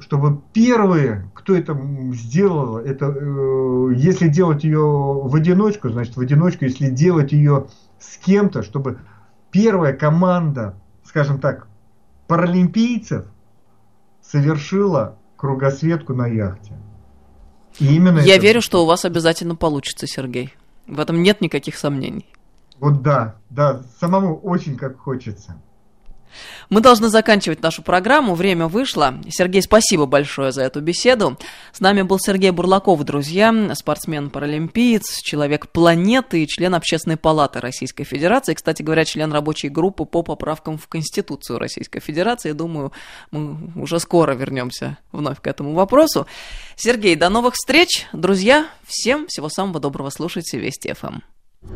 чтобы 0.00 0.40
первые, 0.54 1.30
кто 1.34 1.54
это 1.54 1.78
сделал, 2.14 2.78
это 2.78 3.14
э, 3.14 3.92
если 3.94 4.26
делать 4.28 4.64
ее 4.64 4.80
в 4.80 5.34
одиночку, 5.34 5.90
значит 5.90 6.16
в 6.16 6.20
одиночку, 6.20 6.64
если 6.64 6.88
делать 6.88 7.32
ее 7.32 7.66
с 7.98 8.18
кем-то, 8.18 8.62
чтобы 8.62 9.00
первая 9.50 9.92
команда, 9.92 10.74
скажем 11.04 11.40
так, 11.40 11.66
паралимпийцев 12.26 13.26
совершила 14.22 15.16
кругосветку 15.36 16.14
на 16.14 16.26
яхте. 16.26 16.74
И 17.78 17.94
именно 17.94 18.18
Я 18.20 18.34
это... 18.34 18.42
верю, 18.42 18.60
что 18.60 18.82
у 18.82 18.86
вас 18.86 19.04
обязательно 19.04 19.56
получится, 19.56 20.06
Сергей. 20.06 20.54
В 20.86 20.98
этом 20.98 21.22
нет 21.22 21.40
никаких 21.40 21.76
сомнений. 21.76 22.26
Вот 22.78 23.02
да, 23.02 23.36
да, 23.50 23.82
самому 24.00 24.36
очень 24.36 24.76
как 24.76 24.98
хочется. 24.98 25.60
Мы 26.70 26.80
должны 26.80 27.08
заканчивать 27.08 27.62
нашу 27.62 27.82
программу. 27.82 28.34
Время 28.34 28.68
вышло. 28.68 29.14
Сергей, 29.28 29.62
спасибо 29.62 30.06
большое 30.06 30.52
за 30.52 30.62
эту 30.62 30.80
беседу. 30.80 31.38
С 31.72 31.80
нами 31.80 32.02
был 32.02 32.18
Сергей 32.18 32.50
Бурлаков, 32.50 33.02
друзья, 33.04 33.52
спортсмен-паралимпиец, 33.74 35.20
человек 35.22 35.68
планеты 35.70 36.42
и 36.42 36.46
член 36.46 36.74
Общественной 36.74 37.16
палаты 37.16 37.60
Российской 37.60 38.04
Федерации. 38.04 38.54
Кстати 38.54 38.82
говоря, 38.82 39.04
член 39.04 39.32
рабочей 39.32 39.68
группы 39.68 40.04
по 40.04 40.22
поправкам 40.22 40.78
в 40.78 40.88
Конституцию 40.88 41.58
Российской 41.58 42.00
Федерации. 42.00 42.52
Думаю, 42.52 42.92
мы 43.30 43.72
уже 43.80 44.00
скоро 44.00 44.32
вернемся 44.32 44.98
вновь 45.12 45.40
к 45.40 45.46
этому 45.46 45.74
вопросу. 45.74 46.26
Сергей, 46.76 47.16
до 47.16 47.28
новых 47.28 47.54
встреч. 47.54 48.06
Друзья, 48.12 48.66
всем 48.86 49.26
всего 49.28 49.48
самого 49.48 49.80
доброго. 49.80 50.10
Слушайте 50.10 50.58
Вести 50.58 50.92
ФМ. 50.92 51.20